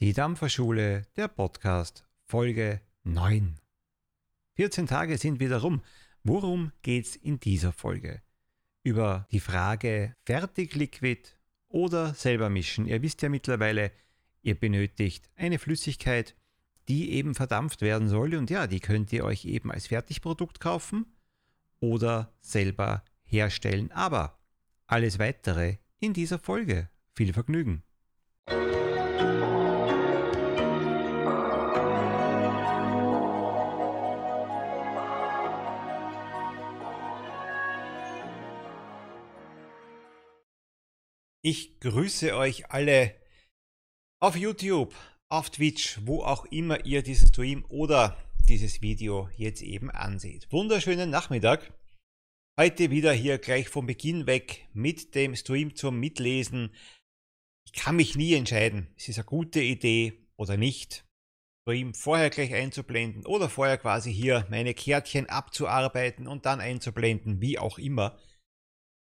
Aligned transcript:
Die 0.00 0.12
Dampferschule, 0.12 1.02
der 1.16 1.26
Podcast, 1.26 2.04
Folge 2.24 2.80
9. 3.02 3.56
14 4.54 4.86
Tage 4.86 5.18
sind 5.18 5.40
wieder 5.40 5.58
rum. 5.58 5.82
Worum 6.22 6.70
geht's 6.82 7.16
in 7.16 7.40
dieser 7.40 7.72
Folge? 7.72 8.22
Über 8.84 9.26
die 9.32 9.40
Frage 9.40 10.14
Fertigliquid 10.24 11.36
oder 11.66 12.14
selber 12.14 12.48
mischen. 12.48 12.86
Ihr 12.86 13.02
wisst 13.02 13.22
ja 13.22 13.28
mittlerweile, 13.28 13.90
ihr 14.40 14.54
benötigt 14.54 15.30
eine 15.34 15.58
Flüssigkeit, 15.58 16.36
die 16.86 17.10
eben 17.14 17.34
verdampft 17.34 17.80
werden 17.80 18.08
soll 18.08 18.36
und 18.36 18.50
ja, 18.50 18.68
die 18.68 18.78
könnt 18.78 19.12
ihr 19.12 19.24
euch 19.24 19.46
eben 19.46 19.72
als 19.72 19.88
Fertigprodukt 19.88 20.60
kaufen 20.60 21.06
oder 21.80 22.32
selber 22.40 23.02
herstellen. 23.24 23.90
Aber 23.90 24.38
alles 24.86 25.18
weitere 25.18 25.78
in 25.98 26.12
dieser 26.12 26.38
Folge. 26.38 26.88
Viel 27.16 27.32
Vergnügen! 27.32 27.82
Ich 41.40 41.78
grüße 41.78 42.36
euch 42.36 42.70
alle 42.70 43.14
auf 44.20 44.34
YouTube, 44.34 44.92
auf 45.28 45.50
Twitch, 45.50 46.00
wo 46.04 46.24
auch 46.24 46.44
immer 46.46 46.84
ihr 46.84 47.02
diesen 47.02 47.28
Stream 47.28 47.64
oder 47.68 48.20
dieses 48.48 48.82
Video 48.82 49.30
jetzt 49.36 49.62
eben 49.62 49.88
anseht. 49.88 50.50
Wunderschönen 50.50 51.10
Nachmittag. 51.10 51.72
Heute 52.58 52.90
wieder 52.90 53.12
hier 53.12 53.38
gleich 53.38 53.68
vom 53.68 53.86
Beginn 53.86 54.26
weg 54.26 54.66
mit 54.72 55.14
dem 55.14 55.36
Stream 55.36 55.76
zum 55.76 56.00
Mitlesen. 56.00 56.74
Ich 57.66 57.72
kann 57.72 57.94
mich 57.94 58.16
nie 58.16 58.34
entscheiden, 58.34 58.88
ist 58.96 59.08
es 59.08 59.18
eine 59.18 59.26
gute 59.26 59.60
Idee 59.60 60.26
oder 60.36 60.56
nicht. 60.56 61.06
Stream 61.62 61.94
vorher 61.94 62.30
gleich 62.30 62.52
einzublenden 62.52 63.26
oder 63.26 63.48
vorher 63.48 63.78
quasi 63.78 64.12
hier 64.12 64.44
meine 64.50 64.74
Kärtchen 64.74 65.28
abzuarbeiten 65.28 66.26
und 66.26 66.46
dann 66.46 66.60
einzublenden, 66.60 67.40
wie 67.40 67.60
auch 67.60 67.78
immer. 67.78 68.18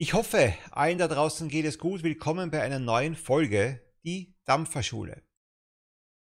Ich 0.04 0.14
hoffe, 0.14 0.54
allen 0.72 0.98
da 0.98 1.08
draußen 1.08 1.48
geht 1.48 1.64
es 1.64 1.80
gut. 1.80 2.04
Willkommen 2.04 2.52
bei 2.52 2.62
einer 2.62 2.78
neuen 2.78 3.16
Folge, 3.16 3.80
die 4.04 4.36
Dampferschule. 4.44 5.24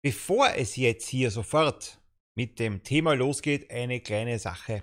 Bevor 0.01 0.55
es 0.57 0.77
jetzt 0.77 1.07
hier 1.07 1.31
sofort 1.31 2.01
mit 2.35 2.59
dem 2.59 2.85
Thema 2.85 3.13
losgeht, 3.13 3.71
eine 3.71 4.01
kleine 4.01 4.39
Sache. 4.39 4.83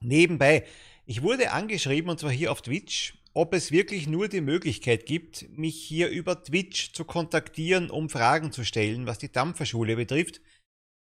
Nebenbei, 0.00 0.66
ich 1.06 1.22
wurde 1.22 1.52
angeschrieben, 1.52 2.10
und 2.10 2.18
zwar 2.18 2.32
hier 2.32 2.50
auf 2.50 2.62
Twitch, 2.62 3.22
ob 3.34 3.54
es 3.54 3.70
wirklich 3.70 4.08
nur 4.08 4.26
die 4.26 4.40
Möglichkeit 4.40 5.06
gibt, 5.06 5.48
mich 5.56 5.80
hier 5.80 6.08
über 6.08 6.42
Twitch 6.42 6.94
zu 6.94 7.04
kontaktieren, 7.04 7.88
um 7.88 8.10
Fragen 8.10 8.50
zu 8.50 8.64
stellen, 8.64 9.06
was 9.06 9.18
die 9.18 9.30
Dampferschule 9.30 9.94
betrifft. 9.94 10.40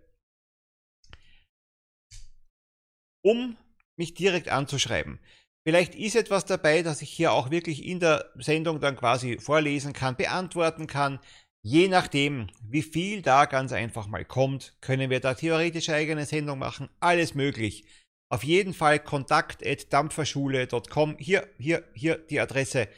um 3.22 3.58
mich 3.98 4.14
direkt 4.14 4.48
anzuschreiben. 4.48 5.20
Vielleicht 5.66 5.94
ist 5.94 6.16
etwas 6.16 6.46
dabei, 6.46 6.82
dass 6.82 7.02
ich 7.02 7.10
hier 7.10 7.32
auch 7.32 7.50
wirklich 7.50 7.84
in 7.84 8.00
der 8.00 8.32
Sendung 8.36 8.80
dann 8.80 8.96
quasi 8.96 9.38
vorlesen 9.38 9.92
kann, 9.92 10.16
beantworten 10.16 10.86
kann. 10.86 11.20
Je 11.64 11.88
nachdem, 11.88 12.46
wie 12.62 12.82
viel 12.82 13.20
da 13.20 13.44
ganz 13.46 13.72
einfach 13.72 14.06
mal 14.06 14.24
kommt, 14.24 14.76
können 14.80 15.10
wir 15.10 15.18
da 15.20 15.34
theoretisch 15.34 15.90
eigene 15.90 16.24
Sendung 16.24 16.60
machen. 16.60 16.88
Alles 17.00 17.34
möglich. 17.34 17.84
Auf 18.32 18.44
jeden 18.44 18.74
Fall 18.74 19.00
kontakt.dampferschule.com. 19.00 21.16
Hier, 21.18 21.48
hier, 21.58 21.82
hier 21.94 22.18
die 22.18 22.38
Adresse. 22.40 22.88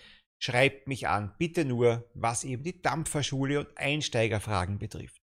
Schreibt 0.40 0.86
mich 0.86 1.08
an, 1.08 1.34
bitte 1.38 1.64
nur, 1.64 2.08
was 2.14 2.44
eben 2.44 2.62
die 2.62 2.80
Dampferschule 2.80 3.58
und 3.60 3.76
Einsteigerfragen 3.76 4.78
betrifft. 4.78 5.17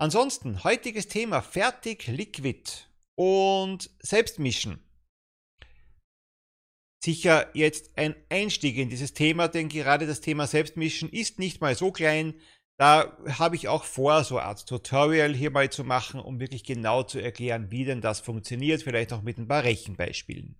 Ansonsten, 0.00 0.62
heutiges 0.62 1.08
Thema 1.08 1.42
Fertig 1.42 2.06
Liquid 2.06 2.62
und 3.16 3.90
Selbstmischen. 3.98 4.78
Sicher 7.02 7.50
jetzt 7.52 7.98
ein 7.98 8.14
Einstieg 8.28 8.76
in 8.76 8.90
dieses 8.90 9.12
Thema, 9.12 9.48
denn 9.48 9.68
gerade 9.68 10.06
das 10.06 10.20
Thema 10.20 10.46
Selbstmischen 10.46 11.10
ist 11.10 11.40
nicht 11.40 11.60
mal 11.60 11.74
so 11.74 11.90
klein. 11.90 12.40
Da 12.78 13.18
habe 13.28 13.56
ich 13.56 13.66
auch 13.66 13.82
vor, 13.82 14.22
so 14.22 14.38
eine 14.38 14.46
Art 14.46 14.68
Tutorial 14.68 15.34
hier 15.34 15.50
mal 15.50 15.68
zu 15.68 15.82
machen, 15.82 16.20
um 16.20 16.38
wirklich 16.38 16.62
genau 16.62 17.02
zu 17.02 17.18
erklären, 17.18 17.72
wie 17.72 17.84
denn 17.84 18.00
das 18.00 18.20
funktioniert, 18.20 18.84
vielleicht 18.84 19.12
auch 19.12 19.22
mit 19.22 19.36
ein 19.36 19.48
paar 19.48 19.64
Rechenbeispielen. 19.64 20.54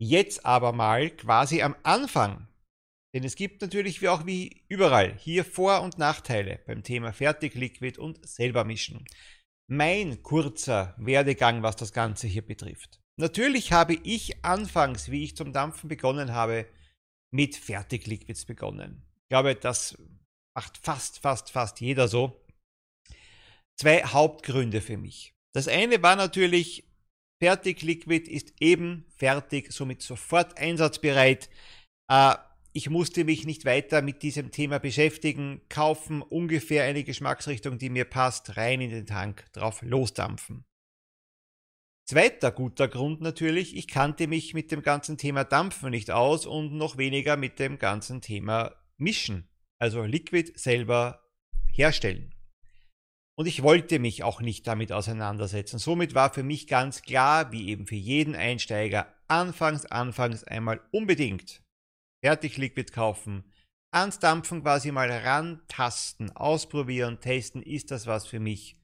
Jetzt 0.00 0.44
aber 0.44 0.72
mal 0.72 1.10
quasi 1.10 1.62
am 1.62 1.76
Anfang. 1.84 2.48
Denn 3.14 3.24
es 3.24 3.34
gibt 3.34 3.60
natürlich 3.60 4.02
wie 4.02 4.08
auch 4.08 4.26
wie 4.26 4.62
überall 4.68 5.16
hier 5.16 5.44
Vor- 5.44 5.82
und 5.82 5.98
Nachteile 5.98 6.60
beim 6.66 6.82
Thema 6.82 7.12
Fertigliquid 7.12 7.98
und 7.98 8.26
selber 8.26 8.64
mischen. 8.64 9.04
Mein 9.68 10.22
kurzer 10.22 10.94
Werdegang, 10.98 11.62
was 11.62 11.76
das 11.76 11.92
Ganze 11.92 12.26
hier 12.26 12.42
betrifft. 12.42 13.00
Natürlich 13.16 13.72
habe 13.72 13.94
ich 13.94 14.44
anfangs, 14.44 15.10
wie 15.10 15.24
ich 15.24 15.36
zum 15.36 15.52
Dampfen 15.52 15.88
begonnen 15.88 16.32
habe, 16.32 16.66
mit 17.32 17.56
Fertigliquids 17.56 18.44
begonnen. 18.44 19.02
Ich 19.22 19.28
glaube, 19.28 19.54
das 19.54 19.96
macht 20.56 20.78
fast, 20.78 21.18
fast, 21.20 21.50
fast 21.50 21.80
jeder 21.80 22.08
so. 22.08 22.44
Zwei 23.78 24.02
Hauptgründe 24.04 24.80
für 24.80 24.96
mich. 24.96 25.34
Das 25.52 25.68
eine 25.68 26.02
war 26.02 26.16
natürlich 26.16 26.90
Fertig 27.42 27.80
Liquid 27.80 28.30
ist 28.30 28.52
eben 28.60 29.06
fertig, 29.16 29.72
somit 29.72 30.02
sofort 30.02 30.58
einsatzbereit. 30.58 31.48
Äh, 32.10 32.34
ich 32.72 32.88
musste 32.88 33.24
mich 33.24 33.46
nicht 33.46 33.64
weiter 33.64 34.00
mit 34.00 34.22
diesem 34.22 34.52
Thema 34.52 34.78
beschäftigen, 34.78 35.60
kaufen 35.68 36.22
ungefähr 36.22 36.84
eine 36.84 37.02
Geschmacksrichtung, 37.02 37.78
die 37.78 37.90
mir 37.90 38.04
passt, 38.04 38.56
rein 38.56 38.80
in 38.80 38.90
den 38.90 39.06
Tank, 39.06 39.44
drauf 39.52 39.82
losdampfen. 39.82 40.64
Zweiter 42.06 42.50
guter 42.50 42.88
Grund 42.88 43.20
natürlich, 43.20 43.76
ich 43.76 43.88
kannte 43.88 44.26
mich 44.26 44.54
mit 44.54 44.72
dem 44.72 44.82
ganzen 44.82 45.16
Thema 45.16 45.44
Dampfen 45.44 45.90
nicht 45.90 46.10
aus 46.10 46.46
und 46.46 46.72
noch 46.72 46.96
weniger 46.96 47.36
mit 47.36 47.58
dem 47.58 47.78
ganzen 47.78 48.20
Thema 48.20 48.74
Mischen, 48.96 49.48
also 49.78 50.02
Liquid 50.02 50.52
selber 50.56 51.24
herstellen. 51.72 52.34
Und 53.36 53.46
ich 53.46 53.62
wollte 53.62 53.98
mich 53.98 54.22
auch 54.22 54.40
nicht 54.40 54.66
damit 54.66 54.92
auseinandersetzen. 54.92 55.78
Somit 55.78 56.14
war 56.14 56.32
für 56.32 56.42
mich 56.42 56.66
ganz 56.66 57.02
klar, 57.02 57.52
wie 57.52 57.68
eben 57.68 57.86
für 57.86 57.94
jeden 57.94 58.34
Einsteiger, 58.34 59.14
anfangs, 59.28 59.86
anfangs 59.86 60.44
einmal 60.44 60.80
unbedingt 60.90 61.62
Fertigliquid 62.24 62.92
kaufen, 62.92 63.44
ans 63.92 64.18
Dampfen 64.18 64.62
quasi 64.62 64.92
mal 64.92 65.10
rantasten, 65.10 66.30
ausprobieren, 66.36 67.20
testen, 67.20 67.62
ist 67.62 67.90
das 67.90 68.06
was 68.06 68.26
für 68.26 68.40
mich. 68.40 68.76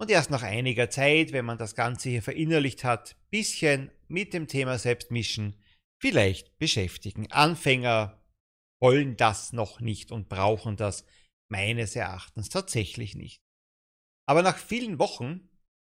Und 0.00 0.10
erst 0.10 0.30
nach 0.30 0.42
einiger 0.42 0.90
Zeit, 0.90 1.32
wenn 1.32 1.44
man 1.44 1.58
das 1.58 1.74
Ganze 1.74 2.08
hier 2.08 2.22
verinnerlicht 2.22 2.82
hat, 2.82 3.16
bisschen 3.30 3.90
mit 4.08 4.34
dem 4.34 4.48
Thema 4.48 4.78
Selbstmischen 4.78 5.56
vielleicht 6.00 6.58
beschäftigen. 6.58 7.30
Anfänger 7.30 8.20
wollen 8.82 9.16
das 9.16 9.52
noch 9.52 9.80
nicht 9.80 10.10
und 10.10 10.28
brauchen 10.28 10.76
das 10.76 11.06
meines 11.48 11.94
Erachtens 11.94 12.48
tatsächlich 12.48 13.14
nicht. 13.14 13.40
Aber 14.26 14.42
nach 14.42 14.56
vielen 14.56 14.98
Wochen, 14.98 15.48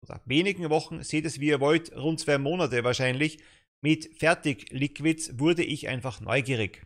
oder 0.05 0.20
wenigen 0.25 0.70
Wochen, 0.70 1.02
seht 1.02 1.25
es 1.25 1.40
wie 1.40 1.49
ihr 1.49 1.61
wollt, 1.61 1.93
rund 1.96 2.20
zwei 2.20 2.38
Monate 2.38 2.84
wahrscheinlich, 2.84 3.43
mit 3.87 4.19
Fertig-Liquids 4.19 5.38
wurde 5.38 5.62
ich 5.62 5.87
einfach 5.87 6.21
neugierig. 6.21 6.85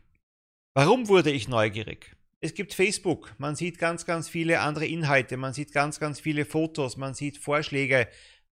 Warum 0.75 1.09
wurde 1.09 1.31
ich 1.31 1.49
neugierig? 1.49 2.15
Es 2.41 2.53
gibt 2.53 2.75
Facebook, 2.75 3.35
man 3.39 3.57
sieht 3.57 3.79
ganz, 3.79 4.05
ganz 4.05 4.29
viele 4.29 4.61
andere 4.61 4.85
Inhalte, 4.87 5.39
man 5.39 5.55
sieht 5.55 5.73
ganz, 5.73 5.99
ganz 5.99 6.21
viele 6.21 6.45
Fotos, 6.45 6.99
man 6.99 7.15
sieht 7.15 7.39
Vorschläge, 7.39 8.07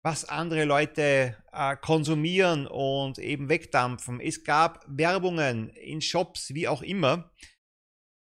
was 0.04 0.26
andere 0.26 0.66
Leute 0.66 1.36
äh, 1.54 1.76
konsumieren 1.78 2.68
und 2.68 3.18
eben 3.18 3.50
wegdampfen. 3.50 4.20
Es 4.20 4.44
gab 4.44 4.86
Werbungen 4.88 5.70
in 5.70 6.02
Shops, 6.02 6.54
wie 6.54 6.68
auch 6.68 6.84
immer. 6.84 7.32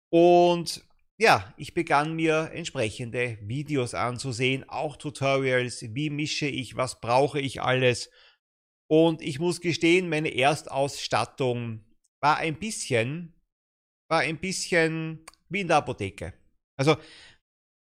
Und 0.08 0.84
ja, 1.18 1.52
ich 1.56 1.74
begann 1.74 2.14
mir 2.14 2.52
entsprechende 2.54 3.38
Videos 3.42 3.94
anzusehen, 3.94 4.68
auch 4.68 4.94
Tutorials, 4.94 5.82
wie 5.82 6.10
mische 6.10 6.46
ich, 6.46 6.76
was 6.76 7.00
brauche 7.00 7.40
ich 7.40 7.60
alles. 7.60 8.08
Und 8.92 9.22
ich 9.22 9.38
muss 9.38 9.62
gestehen, 9.62 10.10
meine 10.10 10.34
Erstausstattung 10.34 11.82
war 12.20 12.36
ein 12.36 12.58
bisschen, 12.58 13.32
war 14.10 14.20
ein 14.20 14.36
bisschen 14.36 15.24
wie 15.48 15.62
in 15.62 15.68
der 15.68 15.78
Apotheke. 15.78 16.34
Also 16.76 16.98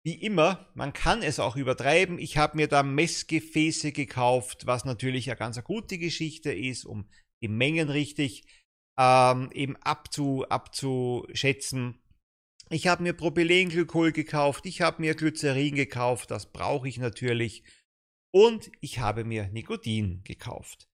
wie 0.05 0.15
immer, 0.15 0.69
man 0.75 0.93
kann 0.93 1.23
es 1.23 1.39
auch 1.39 1.55
übertreiben. 1.55 2.19
Ich 2.19 2.37
habe 2.37 2.56
mir 2.56 2.67
da 2.67 2.83
Messgefäße 2.83 3.93
gekauft, 3.93 4.67
was 4.67 4.85
natürlich 4.85 5.31
eine 5.31 5.39
ganz 5.39 5.62
gute 5.62 5.99
Geschichte 5.99 6.53
ist, 6.53 6.85
um 6.85 7.09
die 7.44 7.49
Mengen 7.49 7.91
richtig 7.91 8.44
ähm, 8.99 9.53
eben 9.53 9.77
abzu, 9.77 10.47
abzuschätzen. 10.49 12.03
Ich 12.71 12.89
habe 12.89 13.05
mir 13.05 13.12
Propylenglykol 13.12 14.11
gekauft, 14.11 14.67
ich 14.67 14.81
habe 14.81 15.01
mir 15.01 15.15
Glycerin 15.15 15.77
gekauft, 15.77 16.33
das 16.33 16.51
brauche 16.51 16.89
ich 16.89 16.99
natürlich. 16.99 17.62
Und 18.35 18.73
ich 18.81 18.99
habe 18.99 19.23
mir 19.23 19.47
Nikotin 19.51 20.25
gekauft. 20.25 20.88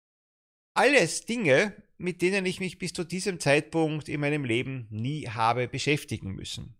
Alles 0.76 1.26
Dinge, 1.26 1.76
mit 1.98 2.22
denen 2.22 2.46
ich 2.46 2.60
mich 2.60 2.80
bis 2.80 2.94
zu 2.94 3.04
diesem 3.04 3.40
Zeitpunkt 3.40 4.10
in 4.10 4.20
meinem 4.20 4.44
Leben 4.44 4.88
nie 4.90 5.28
habe 5.28 5.68
beschäftigen 5.68 6.32
müssen. 6.32 6.76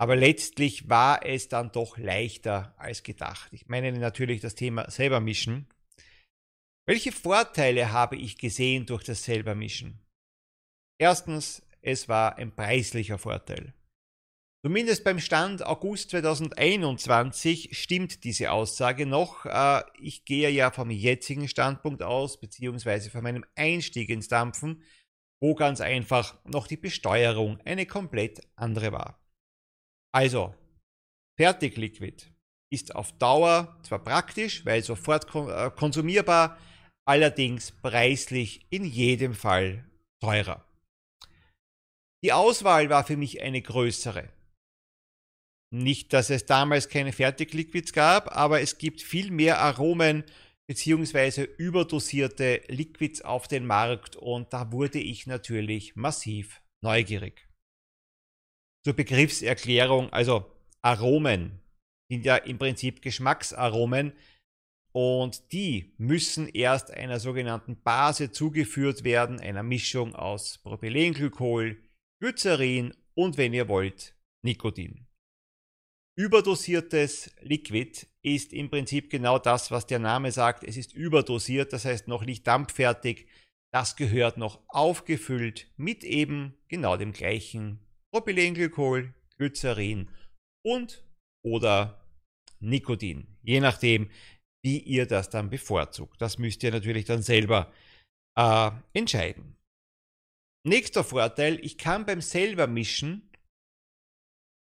Aber 0.00 0.16
letztlich 0.16 0.88
war 0.88 1.24
es 1.24 1.48
dann 1.48 1.70
doch 1.70 1.98
leichter 1.98 2.74
als 2.78 3.02
gedacht. 3.02 3.52
Ich 3.52 3.68
meine 3.68 3.92
natürlich 3.92 4.40
das 4.40 4.54
Thema 4.54 4.90
selber 4.90 5.20
mischen. 5.20 5.68
Welche 6.88 7.12
Vorteile 7.12 7.92
habe 7.92 8.16
ich 8.16 8.38
gesehen 8.38 8.86
durch 8.86 9.04
das 9.04 9.22
selber 9.22 9.54
mischen? 9.54 10.00
Erstens, 10.98 11.62
es 11.82 12.08
war 12.08 12.36
ein 12.36 12.54
preislicher 12.54 13.18
Vorteil. 13.18 13.74
Zumindest 14.64 15.02
beim 15.02 15.18
Stand 15.18 15.66
August 15.66 16.10
2021 16.10 17.76
stimmt 17.76 18.22
diese 18.22 18.52
Aussage 18.52 19.06
noch. 19.06 19.44
Äh, 19.44 19.82
ich 20.00 20.24
gehe 20.24 20.50
ja 20.50 20.70
vom 20.70 20.90
jetzigen 20.90 21.48
Standpunkt 21.48 22.00
aus, 22.02 22.38
beziehungsweise 22.38 23.10
von 23.10 23.24
meinem 23.24 23.44
Einstieg 23.56 24.08
ins 24.08 24.28
Dampfen, 24.28 24.84
wo 25.40 25.56
ganz 25.56 25.80
einfach 25.80 26.38
noch 26.44 26.68
die 26.68 26.76
Besteuerung 26.76 27.58
eine 27.64 27.86
komplett 27.86 28.46
andere 28.54 28.92
war. 28.92 29.20
Also, 30.14 30.54
Fertigliquid 31.36 32.32
ist 32.72 32.94
auf 32.94 33.18
Dauer 33.18 33.80
zwar 33.82 34.04
praktisch, 34.04 34.64
weil 34.64 34.84
sofort 34.84 35.24
äh, 35.34 35.72
konsumierbar, 35.72 36.56
allerdings 37.04 37.72
preislich 37.72 38.68
in 38.70 38.84
jedem 38.84 39.34
Fall 39.34 39.84
teurer. 40.20 40.64
Die 42.22 42.32
Auswahl 42.32 42.88
war 42.90 43.02
für 43.02 43.16
mich 43.16 43.42
eine 43.42 43.60
größere. 43.60 44.31
Nicht, 45.72 46.12
dass 46.12 46.30
es 46.30 46.46
damals 46.46 46.88
keine 46.88 47.12
Fertigliquids 47.12 47.92
gab, 47.92 48.36
aber 48.36 48.60
es 48.60 48.78
gibt 48.78 49.00
viel 49.00 49.30
mehr 49.30 49.60
Aromen 49.60 50.24
bzw. 50.68 51.44
überdosierte 51.56 52.62
Liquids 52.68 53.22
auf 53.22 53.48
den 53.48 53.66
Markt 53.66 54.16
und 54.16 54.52
da 54.52 54.70
wurde 54.70 54.98
ich 54.98 55.26
natürlich 55.26 55.96
massiv 55.96 56.60
neugierig 56.82 57.48
zur 58.84 58.94
Begriffserklärung, 58.94 60.12
also 60.12 60.50
Aromen 60.82 61.60
sind 62.10 62.24
ja 62.24 62.36
im 62.36 62.58
Prinzip 62.58 63.00
Geschmacksaromen 63.00 64.12
und 64.92 65.52
die 65.52 65.94
müssen 65.98 66.48
erst 66.48 66.90
einer 66.90 67.20
sogenannten 67.20 67.80
Base 67.82 68.32
zugeführt 68.32 69.04
werden, 69.04 69.40
einer 69.40 69.62
Mischung 69.62 70.14
aus 70.14 70.58
Propylenglykol, 70.58 71.80
Glycerin 72.20 72.92
und 73.14 73.36
wenn 73.36 73.54
ihr 73.54 73.68
wollt, 73.68 74.14
Nikotin. 74.44 75.06
Überdosiertes 76.14 77.34
Liquid 77.40 78.06
ist 78.22 78.52
im 78.52 78.68
Prinzip 78.68 79.08
genau 79.08 79.38
das, 79.38 79.70
was 79.70 79.86
der 79.86 79.98
Name 79.98 80.30
sagt. 80.30 80.62
Es 80.62 80.76
ist 80.76 80.92
überdosiert, 80.92 81.72
das 81.72 81.84
heißt 81.86 82.06
noch 82.06 82.24
nicht 82.24 82.46
dampffertig. 82.46 83.26
Das 83.72 83.96
gehört 83.96 84.36
noch 84.36 84.60
aufgefüllt 84.68 85.70
mit 85.76 86.04
eben 86.04 86.54
genau 86.68 86.98
dem 86.98 87.12
gleichen 87.12 87.80
Propylenglykol, 88.12 89.14
Glycerin 89.38 90.10
und 90.62 91.02
oder 91.42 92.06
Nikotin. 92.60 93.38
Je 93.42 93.60
nachdem, 93.60 94.10
wie 94.62 94.78
ihr 94.78 95.06
das 95.06 95.30
dann 95.30 95.48
bevorzugt. 95.48 96.20
Das 96.20 96.38
müsst 96.38 96.62
ihr 96.62 96.70
natürlich 96.70 97.06
dann 97.06 97.22
selber 97.22 97.72
äh, 98.38 98.70
entscheiden. 98.92 99.56
Nächster 100.64 101.02
Vorteil, 101.02 101.58
ich 101.64 101.78
kann 101.78 102.04
beim 102.06 102.20
selber 102.20 102.66
mischen 102.66 103.31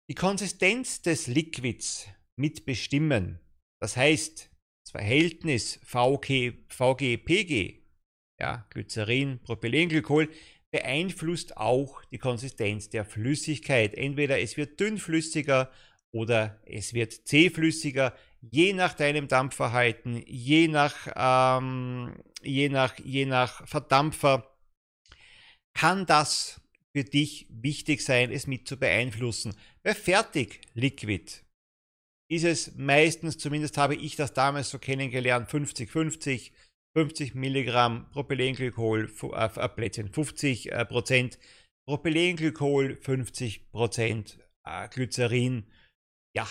die 0.10 0.16
Konsistenz 0.16 1.02
des 1.04 1.28
Liquids 1.28 2.08
mitbestimmen. 2.36 3.40
Das 3.80 3.96
heißt, 3.96 4.50
das 4.84 4.92
Verhältnis 4.92 5.80
VG, 5.84 6.54
VG-PG, 6.68 7.84
ja, 8.40 8.66
Glycerin, 8.72 9.40
Propylenglykol, 9.44 10.30
beeinflusst 10.72 11.58
auch 11.58 12.04
die 12.06 12.18
Konsistenz 12.18 12.90
der 12.90 13.06
Flüssigkeit. 13.06 13.94
Entweder 13.94 14.40
es 14.40 14.58
wird 14.58 14.80
dünnflüssiger 14.80 15.72
oder 16.12 16.60
es 16.66 16.94
wird 16.94 17.14
zähflüssiger, 17.28 18.16
je 18.42 18.74
nach 18.74 18.94
deinem 18.94 19.28
Dampfverhalten, 19.28 20.24
je 20.26 20.68
nach, 20.68 21.08
ähm, 21.16 22.16
je 22.42 22.70
nach, 22.70 22.98
je 22.98 23.26
nach 23.26 23.68
Verdampfer, 23.68 24.58
kann 25.76 26.08
das 26.08 26.62
für 27.00 27.06
dich 27.06 27.48
wichtig 27.50 28.04
sein, 28.04 28.30
es 28.30 28.46
mit 28.46 28.68
zu 28.68 28.78
beeinflussen. 28.78 29.56
Bei 29.84 29.94
Fertigliquid 29.94 31.46
ist 32.30 32.44
es 32.44 32.76
meistens, 32.76 33.38
zumindest 33.38 33.78
habe 33.78 33.96
ich 33.96 34.18
das 34.18 34.34
damals 34.34 34.70
so 34.70 34.80
kennengelernt, 34.80 35.50
50-50, 35.50 36.52
50 36.94 37.36
Milligramm 37.36 38.10
Propylenglykol, 38.12 39.10
äh, 39.34 39.70
Plätzchen, 39.70 40.12
50 40.12 40.74
äh, 40.74 40.86
Prozent 40.86 41.40
Propylenglykol, 41.88 42.98
50 42.98 43.72
Prozent 43.72 44.38
äh, 44.66 44.90
Glycerin. 44.90 45.68
Ja, 46.36 46.48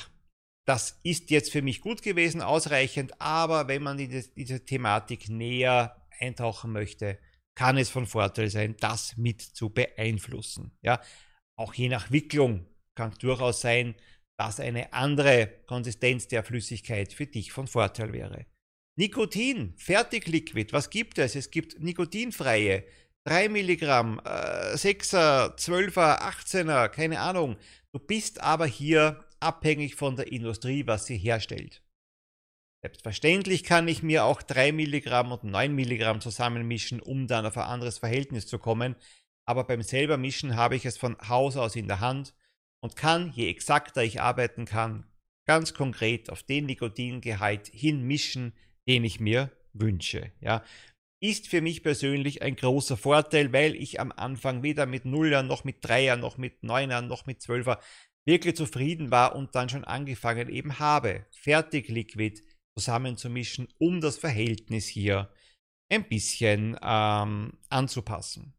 das 0.67 0.99
ist 1.03 1.31
jetzt 1.31 1.53
für 1.53 1.61
mich 1.61 1.83
gut 1.83 2.01
gewesen, 2.01 2.41
ausreichend, 2.41 3.21
aber 3.21 3.69
wenn 3.69 3.83
man 3.83 3.99
in 3.99 4.11
die, 4.11 4.25
diese 4.35 4.65
Thematik 4.65 5.29
näher 5.29 6.09
eintauchen 6.19 6.73
möchte, 6.73 7.19
kann 7.59 7.77
es 7.77 7.91
von 7.91 8.07
Vorteil 8.07 8.51
sein, 8.51 8.77
das 8.79 9.17
mit 9.17 9.43
zu 9.43 9.71
beeinflussen. 9.71 10.71
Ja, 10.81 11.01
auch 11.59 11.75
je 11.75 11.89
nach 11.89 12.13
Wicklung 12.13 12.65
kann 12.95 13.13
durchaus 13.19 13.61
sein, 13.61 13.97
dass 14.39 14.61
eine 14.61 14.93
andere 14.93 15.49
Konsistenz 15.67 16.29
der 16.29 16.45
Flüssigkeit 16.45 17.13
für 17.13 17.27
dich 17.27 17.51
von 17.51 17.67
Vorteil 17.67 18.13
wäre. 18.13 18.47
Nikotin, 18.97 19.75
Fertigliquid, 19.77 20.73
was 20.73 20.89
gibt 20.89 21.19
es? 21.19 21.35
Es 21.35 21.51
gibt 21.51 21.81
nikotinfreie, 21.81 22.85
3 23.25 23.49
Milligramm, 23.49 24.21
äh, 24.25 24.77
6er, 24.77 25.59
12er, 25.59 26.21
18er, 26.21 26.89
keine 26.89 27.19
Ahnung. 27.19 27.57
Du 27.93 27.99
bist 27.99 28.41
aber 28.41 28.67
hier 28.67 29.25
abhängig 29.41 29.97
von 29.97 30.15
der 30.15 30.31
Industrie, 30.31 30.87
was 30.87 31.07
sie 31.07 31.19
herstellt. 31.19 31.83
Selbstverständlich 32.81 33.65
kann 33.65 33.89
ich 33.89 34.03
mir 34.03 34.25
auch 34.25 34.41
3 34.41 34.71
Milligramm 34.73 35.33
und 35.33 35.43
9 35.43 35.75
Milligramm 35.75 36.21
zusammenmischen, 36.21 37.01
um 37.01 37.27
dann 37.27 37.45
auf 37.45 37.57
ein 37.57 37.65
anderes 37.65 37.99
Verhältnis 37.99 38.47
zu 38.47 38.59
kommen. 38.59 38.95
Aber 39.45 39.65
beim 39.65 39.83
selber 39.83 40.17
Mischen 40.17 40.55
habe 40.55 40.77
ich 40.77 40.87
es 40.87 40.97
von 40.97 41.17
Haus 41.29 41.57
aus 41.57 41.75
in 41.75 41.89
der 41.89 42.01
Hand 42.01 42.35
und 42.81 42.95
kann, 42.95 43.33
je 43.35 43.49
exakter 43.49 44.05
ich 44.05 44.21
arbeiten 44.21 44.65
kann, 44.65 45.07
ganz 45.47 45.75
konkret 45.75 46.31
auf 46.31 46.43
den 46.43 46.67
Nikotingehalt 46.67 47.67
hinmischen, 47.69 48.53
den 48.87 49.03
ich 49.03 49.19
mir 49.19 49.51
wünsche. 49.73 50.31
Ja. 50.41 50.63
Ist 51.21 51.49
für 51.49 51.61
mich 51.61 51.83
persönlich 51.83 52.43
ein 52.43 52.55
großer 52.55 52.97
Vorteil, 52.97 53.53
weil 53.53 53.75
ich 53.75 53.99
am 53.99 54.13
Anfang 54.13 54.63
weder 54.63 54.87
mit 54.87 55.05
Nuller 55.05 55.43
noch 55.43 55.65
mit 55.65 55.85
Dreier 55.85 56.17
noch 56.17 56.37
mit 56.37 56.63
Neuner 56.63 57.03
noch 57.03 57.27
mit 57.27 57.43
Zwölfer 57.43 57.81
wirklich 58.25 58.55
zufrieden 58.55 59.11
war 59.11 59.35
und 59.35 59.55
dann 59.55 59.69
schon 59.69 59.85
angefangen 59.85 60.49
eben 60.49 60.79
habe, 60.79 61.25
fertig 61.31 61.89
Liquid 61.89 62.43
zusammenzumischen, 62.79 63.69
um 63.79 64.01
das 64.01 64.19
Verhältnis 64.19 64.87
hier 64.87 65.33
ein 65.91 66.09
bisschen 66.09 66.77
ähm, 66.83 67.59
anzupassen. 67.69 68.55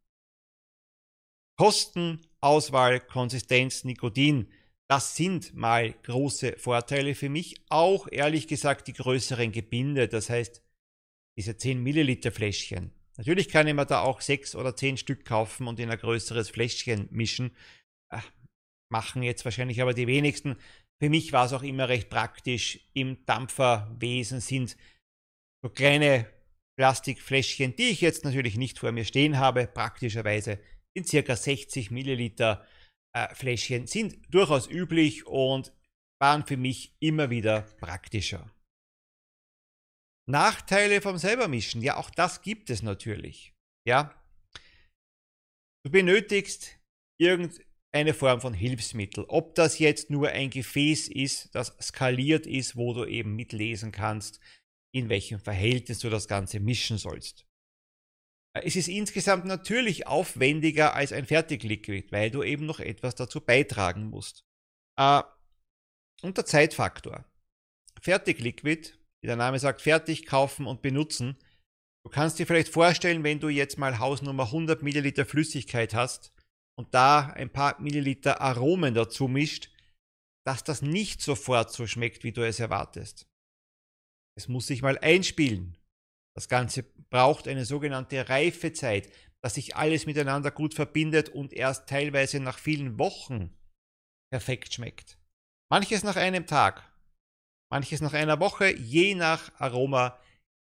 Kosten, 1.58 2.20
Auswahl, 2.40 3.00
Konsistenz, 3.00 3.84
Nikotin 3.84 4.48
das 4.90 5.14
sind 5.14 5.54
mal 5.54 5.92
große 5.92 6.58
Vorteile 6.58 7.14
für 7.14 7.28
mich. 7.28 7.54
Auch 7.68 8.08
ehrlich 8.10 8.48
gesagt 8.48 8.88
die 8.88 8.92
größeren 8.92 9.52
Gebinde, 9.52 10.08
das 10.08 10.28
heißt 10.28 10.64
diese 11.38 11.56
10 11.56 11.80
Milliliter 11.80 12.32
Fläschchen. 12.32 12.90
Natürlich 13.16 13.48
kann 13.48 13.68
ich 13.68 13.74
mir 13.74 13.86
da 13.86 14.00
auch 14.00 14.20
6 14.20 14.56
oder 14.56 14.74
10 14.74 14.96
Stück 14.96 15.24
kaufen 15.24 15.68
und 15.68 15.78
in 15.78 15.90
ein 15.90 15.98
größeres 15.98 16.50
Fläschchen 16.50 17.06
mischen. 17.12 17.54
Ach, 18.08 18.28
machen 18.90 19.22
jetzt 19.22 19.44
wahrscheinlich 19.44 19.80
aber 19.80 19.94
die 19.94 20.08
wenigsten. 20.08 20.56
Für 21.02 21.08
mich 21.08 21.32
war 21.32 21.46
es 21.46 21.52
auch 21.52 21.62
immer 21.62 21.88
recht 21.88 22.10
praktisch. 22.10 22.80
Im 22.92 23.24
Dampferwesen 23.24 24.40
sind 24.40 24.76
so 25.62 25.70
kleine 25.70 26.30
Plastikfläschchen, 26.78 27.74
die 27.76 27.88
ich 27.90 28.00
jetzt 28.00 28.24
natürlich 28.24 28.56
nicht 28.56 28.78
vor 28.78 28.92
mir 28.92 29.04
stehen 29.04 29.38
habe, 29.38 29.66
praktischerweise 29.66 30.60
in 30.94 31.04
circa 31.04 31.36
60 31.36 31.90
Milliliter 31.90 32.66
äh, 33.14 33.34
Fläschchen 33.34 33.86
sind 33.86 34.18
durchaus 34.32 34.68
üblich 34.68 35.26
und 35.26 35.72
waren 36.20 36.46
für 36.46 36.56
mich 36.56 36.96
immer 37.00 37.30
wieder 37.30 37.62
praktischer. 37.62 38.50
Nachteile 40.28 41.00
vom 41.00 41.18
selbermischen, 41.18 41.82
ja, 41.82 41.96
auch 41.96 42.10
das 42.10 42.42
gibt 42.42 42.70
es 42.70 42.82
natürlich. 42.82 43.54
Ja, 43.86 44.22
du 45.84 45.90
benötigst 45.90 46.78
irgendeine 47.92 48.14
Form 48.14 48.40
von 48.40 48.54
Hilfsmittel. 48.54 49.24
Ob 49.28 49.54
das 49.56 49.78
jetzt 49.78 50.10
nur 50.10 50.28
ein 50.28 50.50
Gefäß 50.50 51.08
ist, 51.08 51.54
das 51.54 51.76
skaliert 51.80 52.46
ist, 52.46 52.76
wo 52.76 52.94
du 52.94 53.04
eben 53.04 53.34
mitlesen 53.34 53.90
kannst, 53.90 54.40
in 54.92 55.08
welchem 55.08 55.40
Verhältnis 55.40 55.98
du 55.98 56.08
das 56.08 56.28
Ganze 56.28 56.60
mischen 56.60 56.98
sollst. 56.98 57.46
Es 58.52 58.76
ist 58.76 58.88
insgesamt 58.88 59.44
natürlich 59.44 60.06
aufwendiger 60.06 60.94
als 60.94 61.12
ein 61.12 61.26
Fertigliquid, 61.26 62.10
weil 62.10 62.30
du 62.30 62.42
eben 62.42 62.66
noch 62.66 62.80
etwas 62.80 63.14
dazu 63.14 63.40
beitragen 63.40 64.04
musst. 64.04 64.44
Äh, 64.96 65.22
und 66.22 66.36
der 66.36 66.46
Zeitfaktor. 66.46 67.24
Fertigliquid, 68.00 68.98
wie 69.20 69.26
der 69.26 69.36
Name 69.36 69.58
sagt, 69.58 69.82
fertig 69.82 70.26
kaufen 70.26 70.66
und 70.66 70.82
benutzen. 70.82 71.38
Du 72.04 72.10
kannst 72.10 72.38
dir 72.38 72.46
vielleicht 72.46 72.72
vorstellen, 72.72 73.24
wenn 73.24 73.40
du 73.40 73.48
jetzt 73.48 73.78
mal 73.78 73.98
Hausnummer 73.98 74.44
100 74.44 74.82
Milliliter 74.82 75.26
Flüssigkeit 75.26 75.94
hast 75.94 76.32
und 76.78 76.94
da 76.94 77.28
ein 77.30 77.50
paar 77.50 77.80
Milliliter 77.80 78.40
Aromen 78.40 78.94
dazu 78.94 79.28
mischt, 79.28 79.70
dass 80.46 80.64
das 80.64 80.82
nicht 80.82 81.20
sofort 81.20 81.72
so 81.72 81.86
schmeckt, 81.86 82.24
wie 82.24 82.32
du 82.32 82.46
es 82.46 82.60
erwartest. 82.60 83.26
Es 84.36 84.48
muss 84.48 84.66
sich 84.66 84.82
mal 84.82 84.98
einspielen. 84.98 85.76
Das 86.34 86.48
Ganze 86.48 86.84
braucht 87.10 87.48
eine 87.48 87.64
sogenannte 87.64 88.28
Reifezeit, 88.28 89.12
dass 89.42 89.54
sich 89.54 89.76
alles 89.76 90.06
miteinander 90.06 90.50
gut 90.50 90.74
verbindet 90.74 91.28
und 91.28 91.52
erst 91.52 91.88
teilweise 91.88 92.40
nach 92.40 92.58
vielen 92.58 92.98
Wochen 92.98 93.56
perfekt 94.32 94.74
schmeckt. 94.74 95.18
Manches 95.70 96.02
nach 96.02 96.16
einem 96.16 96.46
Tag, 96.46 96.90
manches 97.70 98.00
nach 98.00 98.12
einer 98.12 98.40
Woche, 98.40 98.74
je 98.74 99.14
nach 99.14 99.52
Aroma, 99.60 100.18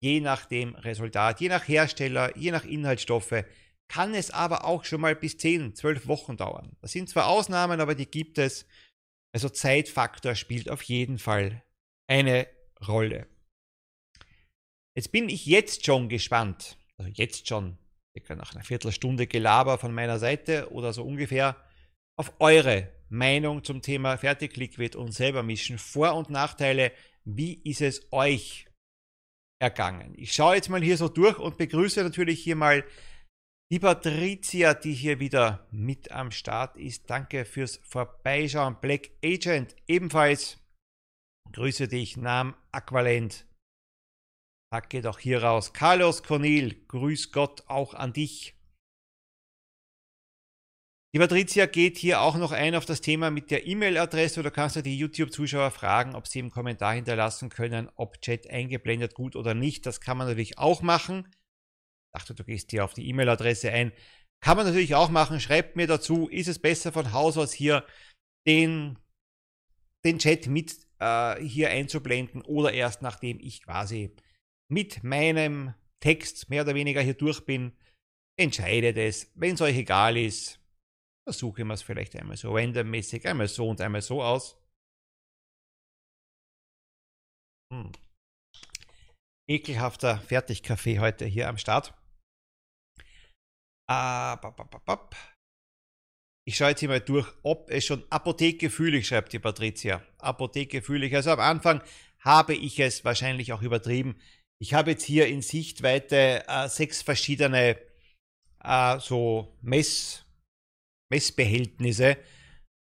je 0.03 0.20
nach 0.20 0.46
dem 0.46 0.75
Resultat, 0.75 1.41
je 1.41 1.50
nach 1.50 1.67
Hersteller, 1.67 2.36
je 2.38 2.51
nach 2.51 2.65
Inhaltsstoffe, 2.65 3.46
kann 3.91 4.15
es 4.15 4.31
aber 4.31 4.63
auch 4.63 4.86
schon 4.86 5.01
mal 5.01 5.17
bis 5.17 5.38
10, 5.38 5.75
12 5.75 6.07
Wochen 6.07 6.38
dauern. 6.38 6.77
Das 6.79 6.93
sind 6.93 7.10
zwar 7.10 7.27
Ausnahmen, 7.27 7.81
aber 7.81 7.93
die 7.93 8.05
gibt 8.05 8.38
es. 8.38 8.65
Also 9.33 9.50
Zeitfaktor 9.50 10.36
spielt 10.36 10.69
auf 10.69 10.81
jeden 10.83 11.19
Fall 11.19 11.62
eine 12.07 12.48
Rolle. 12.88 13.27
Jetzt 14.95 15.12
bin 15.12 15.27
ich 15.27 15.45
jetzt 15.45 15.86
schon 15.86 16.07
gespannt, 16.07 16.77
also 16.98 17.12
jetzt 17.13 17.50
schon, 17.50 17.77
circa 18.13 18.36
nach 18.36 18.55
einer 18.55 18.63
Viertelstunde 18.63 19.27
Gelaber 19.27 19.77
von 19.77 19.93
meiner 19.93 20.19
Seite 20.19 20.71
oder 20.71 20.93
so 20.93 21.03
ungefähr, 21.03 21.57
auf 22.17 22.31
eure 22.39 22.89
Meinung 23.10 23.62
zum 23.65 23.81
Thema 23.81 24.17
Fertigliquid 24.17 24.95
und 24.95 25.12
selber 25.12 25.43
mischen. 25.43 25.77
Vor- 25.77 26.15
und 26.15 26.29
Nachteile, 26.29 26.93
wie 27.25 27.55
ist 27.65 27.81
es 27.81 28.07
euch 28.13 28.67
ergangen? 29.60 30.13
Ich 30.15 30.31
schaue 30.31 30.55
jetzt 30.55 30.69
mal 30.69 30.81
hier 30.81 30.95
so 30.95 31.10
durch 31.10 31.38
und 31.38 31.57
begrüße 31.57 32.01
natürlich 32.03 32.41
hier 32.41 32.55
mal 32.55 32.86
die 33.71 33.79
Patricia, 33.79 34.73
die 34.73 34.93
hier 34.93 35.21
wieder 35.21 35.65
mit 35.71 36.11
am 36.11 36.31
Start 36.31 36.75
ist. 36.75 37.09
Danke 37.09 37.45
fürs 37.45 37.77
Vorbeischauen. 37.83 38.77
Black 38.81 39.11
Agent 39.23 39.75
ebenfalls. 39.87 40.59
Grüße 41.53 41.87
dich, 41.87 42.17
Nam 42.17 42.55
Aqualent. 42.73 43.47
Packe 44.73 45.01
doch 45.01 45.19
hier 45.19 45.43
raus. 45.43 45.71
Carlos 45.71 46.21
Cornel, 46.21 46.85
grüß 46.87 47.31
Gott 47.31 47.63
auch 47.67 47.93
an 47.93 48.11
dich. 48.11 48.55
Die 51.13 51.19
Patricia 51.19 51.65
geht 51.65 51.97
hier 51.97 52.21
auch 52.21 52.37
noch 52.37 52.53
ein 52.53 52.75
auf 52.75 52.85
das 52.85 53.01
Thema 53.01 53.31
mit 53.31 53.51
der 53.51 53.67
E-Mail-Adresse 53.67 54.39
oder 54.39 54.51
kannst 54.51 54.77
du 54.77 54.83
die 54.83 54.97
YouTube-Zuschauer 54.97 55.71
fragen, 55.71 56.15
ob 56.15 56.27
sie 56.27 56.39
im 56.39 56.51
Kommentar 56.51 56.93
hinterlassen 56.93 57.49
können, 57.49 57.89
ob 57.95 58.21
Chat 58.21 58.49
eingeblendet 58.49 59.13
gut 59.13 59.35
oder 59.35 59.53
nicht. 59.53 59.85
Das 59.85 59.99
kann 59.99 60.17
man 60.17 60.27
natürlich 60.27 60.57
auch 60.57 60.81
machen. 60.81 61.27
Dachte, 62.13 62.35
du 62.35 62.43
gehst 62.43 62.71
hier 62.71 62.83
auf 62.83 62.93
die 62.93 63.07
E-Mail-Adresse 63.07 63.71
ein. 63.71 63.91
Kann 64.43 64.57
man 64.57 64.65
natürlich 64.65 64.95
auch 64.95 65.09
machen. 65.09 65.39
Schreibt 65.39 65.75
mir 65.75 65.87
dazu, 65.87 66.27
ist 66.27 66.47
es 66.47 66.59
besser 66.59 66.91
von 66.91 67.13
Haus 67.13 67.37
aus 67.37 67.53
hier 67.53 67.85
den, 68.47 68.97
den 70.03 70.19
Chat 70.19 70.47
mit 70.47 70.75
äh, 70.99 71.41
hier 71.43 71.69
einzublenden 71.69 72.41
oder 72.41 72.73
erst 72.73 73.01
nachdem 73.01 73.39
ich 73.39 73.63
quasi 73.63 74.15
mit 74.69 75.03
meinem 75.03 75.73
Text 75.99 76.49
mehr 76.49 76.63
oder 76.63 76.75
weniger 76.75 77.01
hier 77.01 77.13
durch 77.13 77.45
bin, 77.45 77.77
entscheidet 78.37 78.97
es. 78.97 79.31
Wenn 79.35 79.55
es 79.55 79.61
euch 79.61 79.77
egal 79.77 80.17
ist, 80.17 80.59
versuche 81.27 81.61
ich 81.61 81.69
es 81.69 81.81
vielleicht 81.81 82.15
einmal 82.15 82.37
so 82.37 82.53
randommäßig, 82.53 83.27
einmal 83.27 83.47
so 83.47 83.67
und 83.69 83.81
einmal 83.81 84.01
so 84.01 84.23
aus. 84.23 84.57
Hm. 87.71 87.91
Ekelhafter 89.47 90.17
Fertigkaffee 90.19 90.99
heute 90.99 91.25
hier 91.25 91.47
am 91.49 91.57
Start. 91.57 91.93
Ah. 93.91 94.39
Ich 96.48 96.55
schaue 96.55 96.69
jetzt 96.69 96.79
hier 96.79 96.88
mal 96.88 97.01
durch, 97.01 97.27
ob 97.43 97.69
es 97.69 97.86
schon 97.86 98.03
Apotheke 98.10 98.69
fühlig, 98.69 99.05
schreibt 99.07 99.33
die 99.33 99.39
Patricia. 99.39 100.01
Apotheke 100.17 100.81
fühlig. 100.81 101.13
Also 101.13 101.31
am 101.31 101.41
Anfang 101.41 101.81
habe 102.19 102.55
ich 102.55 102.79
es 102.79 103.03
wahrscheinlich 103.03 103.51
auch 103.51 103.62
übertrieben. 103.62 104.15
Ich 104.62 104.74
habe 104.74 104.91
jetzt 104.91 105.03
hier 105.03 105.27
in 105.27 105.41
Sichtweite 105.41 106.43
äh, 106.48 106.69
sechs 106.69 107.01
verschiedene 107.01 107.77
äh, 108.63 109.00
so 109.00 109.57
Mess, 109.62 110.25
Messbehältnisse, 111.12 112.17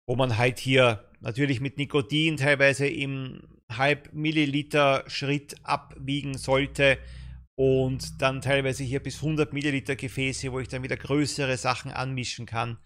wo 0.07 0.15
man 0.15 0.39
halt 0.39 0.61
hier 0.61 1.11
natürlich 1.21 1.61
mit 1.61 1.77
Nikotin 1.77 2.37
teilweise 2.37 2.87
im 2.87 3.61
halb 3.69 4.13
Milliliter 4.13 5.05
Schritt 5.09 5.57
abwiegen 5.65 6.39
sollte 6.39 6.99
und 7.61 8.23
dann 8.23 8.41
teilweise 8.41 8.85
hier 8.85 9.01
bis 9.01 9.17
100 9.17 9.53
Milliliter 9.53 9.97
Gefäße, 9.97 10.51
wo 10.53 10.61
ich 10.61 10.69
dann 10.69 10.83
wieder 10.83 10.97
größere 10.97 11.57
Sachen 11.59 11.91
anmischen 11.91 12.47
kann 12.47 12.79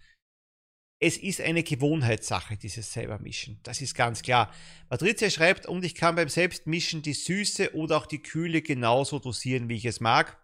es 0.99 1.17
ist 1.17 1.41
eine 1.41 1.63
Gewohnheitssache, 1.63 2.57
dieses 2.57 2.91
Selbermischen. 2.93 3.59
Das 3.63 3.81
ist 3.81 3.95
ganz 3.95 4.21
klar. 4.21 4.53
Patricia 4.89 5.29
schreibt, 5.29 5.65
und 5.65 5.83
ich 5.83 5.93
kann 5.93 6.15
beim 6.15 6.29
Selbstmischen 6.29 7.01
die 7.01 7.13
Süße 7.13 7.75
oder 7.75 7.97
auch 7.97 8.05
die 8.05 8.21
Kühle 8.21 8.61
genauso 8.61 9.19
dosieren, 9.19 9.67
wie 9.67 9.75
ich 9.75 9.85
es 9.85 9.99
mag. 9.99 10.41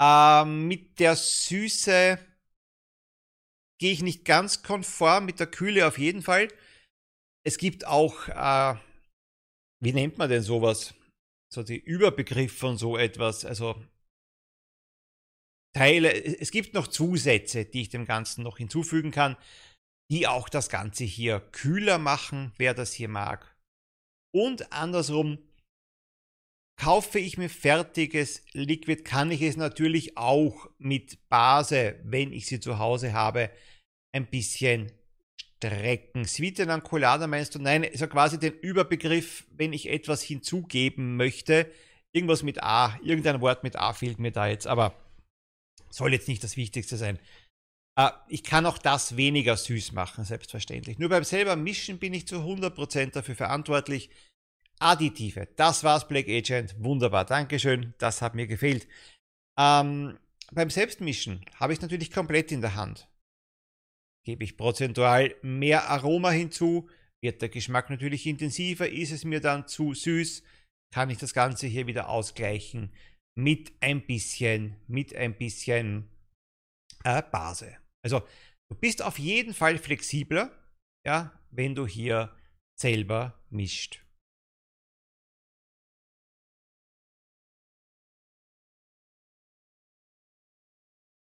Ähm, 0.00 0.68
mit 0.68 1.00
der 1.00 1.16
Süße 1.16 2.18
gehe 3.80 3.92
ich 3.92 4.02
nicht 4.02 4.24
ganz 4.24 4.62
konform, 4.62 5.26
mit 5.26 5.40
der 5.40 5.46
Kühle 5.46 5.86
auf 5.86 5.98
jeden 5.98 6.22
Fall. 6.22 6.48
Es 7.44 7.56
gibt 7.56 7.86
auch, 7.86 8.28
äh, 8.28 8.78
wie 9.82 9.92
nennt 9.92 10.18
man 10.18 10.28
denn 10.28 10.42
sowas? 10.42 10.94
So 11.52 11.62
die 11.62 11.78
Überbegriff 11.78 12.56
von 12.56 12.76
so 12.76 12.96
etwas. 12.96 13.44
Also 13.44 13.82
Teile, 15.74 16.12
es 16.12 16.50
gibt 16.50 16.74
noch 16.74 16.86
Zusätze, 16.86 17.64
die 17.64 17.82
ich 17.82 17.88
dem 17.88 18.06
Ganzen 18.06 18.42
noch 18.42 18.58
hinzufügen 18.58 19.10
kann, 19.10 19.36
die 20.10 20.26
auch 20.26 20.48
das 20.48 20.68
Ganze 20.68 21.04
hier 21.04 21.40
kühler 21.40 21.98
machen, 21.98 22.52
wer 22.56 22.74
das 22.74 22.92
hier 22.92 23.08
mag. 23.08 23.56
Und 24.34 24.72
andersrum, 24.72 25.38
kaufe 26.80 27.18
ich 27.18 27.36
mir 27.36 27.50
fertiges 27.50 28.42
Liquid, 28.52 29.04
kann 29.04 29.30
ich 29.30 29.42
es 29.42 29.56
natürlich 29.56 30.16
auch 30.16 30.70
mit 30.78 31.28
Base, 31.28 32.00
wenn 32.04 32.32
ich 32.32 32.46
sie 32.46 32.58
zu 32.58 32.78
Hause 32.78 33.12
habe, 33.12 33.50
ein 34.12 34.26
bisschen 34.26 34.90
strecken. 35.60 36.24
Sweetener 36.24 36.80
Colada 36.80 37.26
meinst 37.26 37.54
du? 37.54 37.58
Nein, 37.58 37.84
ist 37.84 38.00
ja 38.00 38.06
quasi 38.06 38.38
den 38.38 38.54
Überbegriff, 38.54 39.44
wenn 39.56 39.72
ich 39.72 39.90
etwas 39.90 40.22
hinzugeben 40.22 41.16
möchte. 41.16 41.70
Irgendwas 42.12 42.42
mit 42.42 42.62
A, 42.62 42.98
irgendein 43.02 43.40
Wort 43.40 43.62
mit 43.62 43.76
A 43.76 43.92
fehlt 43.92 44.18
mir 44.18 44.32
da 44.32 44.48
jetzt, 44.48 44.66
aber 44.66 44.94
soll 45.90 46.12
jetzt 46.12 46.28
nicht 46.28 46.42
das 46.42 46.56
Wichtigste 46.56 46.96
sein. 46.96 47.18
Äh, 47.96 48.10
ich 48.28 48.42
kann 48.42 48.66
auch 48.66 48.78
das 48.78 49.16
weniger 49.16 49.56
süß 49.56 49.92
machen, 49.92 50.24
selbstverständlich. 50.24 50.98
Nur 50.98 51.10
beim 51.10 51.24
selber 51.24 51.56
Mischen 51.56 51.98
bin 51.98 52.14
ich 52.14 52.26
zu 52.26 52.36
100% 52.36 53.12
dafür 53.12 53.36
verantwortlich. 53.36 54.10
Additive, 54.78 55.46
das 55.56 55.84
war's, 55.84 56.08
Black 56.08 56.26
Agent. 56.28 56.74
Wunderbar, 56.78 57.26
Dankeschön, 57.26 57.92
das 57.98 58.22
hat 58.22 58.34
mir 58.34 58.46
gefehlt. 58.46 58.88
Ähm, 59.58 60.18
beim 60.52 60.70
Selbstmischen 60.70 61.44
habe 61.56 61.74
ich 61.74 61.82
natürlich 61.82 62.10
komplett 62.10 62.50
in 62.50 62.62
der 62.62 62.74
Hand. 62.74 63.09
Gebe 64.26 64.44
ich 64.44 64.56
prozentual 64.56 65.34
mehr 65.42 65.88
Aroma 65.88 66.30
hinzu, 66.30 66.88
wird 67.22 67.42
der 67.42 67.48
Geschmack 67.48 67.90
natürlich 67.90 68.26
intensiver, 68.26 68.88
ist 68.88 69.12
es 69.12 69.24
mir 69.24 69.40
dann 69.40 69.66
zu 69.66 69.94
süß, 69.94 70.42
kann 70.92 71.10
ich 71.10 71.18
das 71.18 71.34
Ganze 71.34 71.66
hier 71.66 71.86
wieder 71.86 72.08
ausgleichen 72.08 72.92
mit 73.38 73.72
ein 73.80 74.06
bisschen, 74.06 74.76
mit 74.86 75.14
ein 75.14 75.36
bisschen 75.36 76.10
äh, 77.04 77.22
Base. 77.22 77.76
Also 78.04 78.20
du 78.70 78.76
bist 78.78 79.02
auf 79.02 79.18
jeden 79.18 79.54
Fall 79.54 79.78
flexibler, 79.78 80.50
ja, 81.06 81.38
wenn 81.50 81.74
du 81.74 81.86
hier 81.86 82.34
selber 82.78 83.42
mischt. 83.50 84.04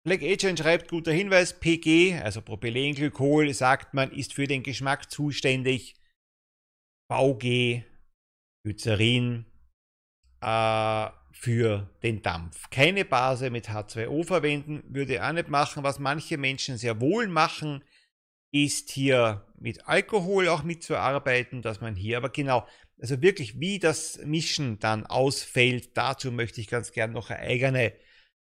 Black 0.06 0.22
Agent 0.22 0.58
schreibt, 0.58 0.90
guter 0.90 1.12
Hinweis, 1.12 1.58
PG, 1.58 2.20
also 2.22 2.42
Propylenglykol, 2.42 3.54
sagt 3.54 3.94
man, 3.94 4.12
ist 4.12 4.34
für 4.34 4.46
den 4.46 4.62
Geschmack 4.62 5.10
zuständig. 5.10 5.94
VG, 7.10 7.84
Glycerin, 8.64 9.46
äh, 10.42 11.08
für 11.32 11.90
den 12.02 12.22
Dampf. 12.22 12.68
Keine 12.70 13.06
Base 13.06 13.48
mit 13.48 13.70
H2O 13.70 14.24
verwenden, 14.24 14.84
würde 14.88 15.26
auch 15.26 15.32
nicht 15.32 15.48
machen. 15.48 15.82
Was 15.82 15.98
manche 15.98 16.36
Menschen 16.36 16.76
sehr 16.76 17.00
wohl 17.00 17.26
machen, 17.26 17.82
ist 18.52 18.90
hier 18.90 19.46
mit 19.58 19.88
Alkohol 19.88 20.48
auch 20.48 20.62
mitzuarbeiten, 20.62 21.62
dass 21.62 21.80
man 21.80 21.96
hier, 21.96 22.18
aber 22.18 22.28
genau, 22.28 22.66
also 23.00 23.20
wirklich 23.22 23.58
wie 23.58 23.78
das 23.78 24.18
Mischen 24.24 24.78
dann 24.78 25.06
ausfällt, 25.06 25.96
dazu 25.96 26.30
möchte 26.30 26.60
ich 26.60 26.68
ganz 26.68 26.92
gern 26.92 27.12
noch 27.12 27.30
eine 27.30 27.40
eigene 27.40 27.92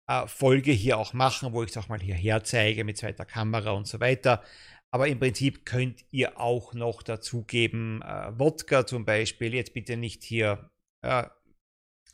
äh, 0.09 0.27
Folge 0.27 0.73
hier 0.73 0.99
auch 0.99 1.13
machen, 1.13 1.53
wo 1.53 1.63
ich 1.63 1.71
es 1.71 1.77
auch 1.77 1.89
mal 1.89 2.01
hierher 2.01 2.43
zeige 2.45 2.85
mit 2.85 2.99
zweiter 2.99 3.25
Kamera 3.25 3.73
und 3.73 3.87
so 3.87 4.01
weiter. 4.01 4.43
Aber 4.91 5.07
im 5.07 5.21
Prinzip 5.21 5.67
könnt 5.67 6.05
ihr 6.11 6.41
auch 6.41 6.73
noch 6.73 7.03
dazugeben, 7.03 8.03
äh, 8.03 8.39
Wodka 8.39 8.87
zum 8.87 9.05
Beispiel. 9.05 9.55
Jetzt 9.55 9.75
bitte 9.75 9.97
nicht 9.97 10.25
hier 10.25 10.71
äh, 11.03 11.25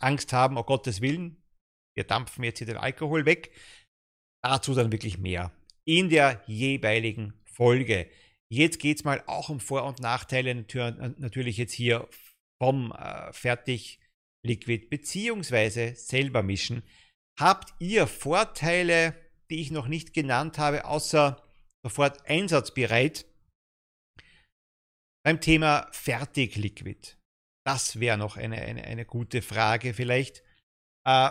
Angst 0.01 0.33
haben, 0.33 0.59
oh 0.59 0.65
Gottes 0.65 1.01
Willen, 1.01 1.43
wir 1.95 2.05
dampfen 2.05 2.45
jetzt 2.45 2.59
hier 2.59 2.67
den 2.67 2.77
Alkohol 2.77 3.25
weg. 3.27 3.53
Dazu 4.43 4.75
dann 4.75 4.93
wirklich 4.93 5.19
mehr 5.19 5.53
in 5.85 6.09
der 6.09 6.43
jeweiligen 6.47 7.35
Folge. 7.45 8.11
Jetzt 8.51 8.79
geht 8.79 8.99
es 8.99 9.05
mal 9.05 9.23
auch 9.27 9.49
um 9.49 9.61
Vor- 9.61 9.85
und 9.85 10.01
Nachteile 10.01 10.55
natürlich 10.55 11.57
jetzt 11.57 11.73
hier 11.73 12.09
vom 12.61 12.93
äh, 12.93 13.33
Fertig-Liquid 13.33 14.89
beziehungsweise 14.89 15.95
selber 15.95 16.43
mischen. 16.43 16.83
Habt 17.39 17.75
ihr 17.81 18.07
Vorteile, 18.07 19.15
die 19.51 19.61
ich 19.61 19.71
noch 19.71 19.89
nicht 19.89 20.15
genannt 20.15 20.59
habe, 20.59 20.85
außer 20.85 21.43
sofort 21.83 22.27
einsatzbereit 22.29 23.27
beim 25.25 25.41
Thema 25.41 25.89
Fertig-Liquid? 25.91 27.17
Das 27.67 27.99
wäre 27.99 28.19
noch 28.19 28.37
eine, 28.37 28.61
eine, 28.61 28.85
eine 28.85 29.05
gute 29.05 29.43
Frage 29.43 29.95
vielleicht. 29.95 30.43
Äh, 31.07 31.31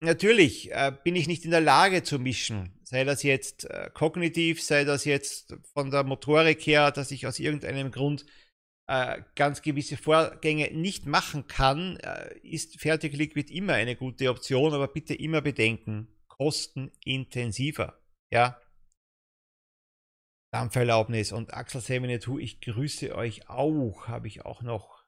natürlich 0.00 0.72
äh, 0.72 0.92
bin 1.04 1.14
ich 1.14 1.28
nicht 1.28 1.44
in 1.44 1.50
der 1.50 1.60
Lage 1.60 2.02
zu 2.02 2.18
mischen, 2.18 2.80
sei 2.82 3.04
das 3.04 3.22
jetzt 3.22 3.66
äh, 3.66 3.90
kognitiv, 3.92 4.62
sei 4.62 4.84
das 4.84 5.04
jetzt 5.04 5.54
von 5.74 5.90
der 5.90 6.02
Motorik 6.02 6.66
her, 6.66 6.90
dass 6.90 7.10
ich 7.10 7.26
aus 7.26 7.38
irgendeinem 7.38 7.92
Grund 7.92 8.26
äh, 8.92 9.22
ganz 9.36 9.62
gewisse 9.62 9.96
Vorgänge 9.96 10.70
nicht 10.70 11.06
machen 11.06 11.46
kann, 11.46 11.96
äh, 11.96 12.36
ist 12.40 12.78
Fertigliquid 12.78 13.50
immer 13.50 13.72
eine 13.72 13.96
gute 13.96 14.28
Option, 14.28 14.74
aber 14.74 14.86
bitte 14.86 15.14
immer 15.14 15.40
bedenken, 15.40 16.08
kostenintensiver. 16.28 17.98
Ja. 18.30 18.60
Dampferlaubnis 20.52 21.32
und 21.32 21.54
Axel 21.54 21.80
72, 21.80 22.36
ich 22.38 22.60
grüße 22.60 23.14
euch 23.14 23.48
auch, 23.48 24.08
habe 24.08 24.28
ich 24.28 24.44
auch 24.44 24.60
noch 24.60 25.06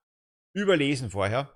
überlesen 0.54 1.10
vorher. 1.10 1.54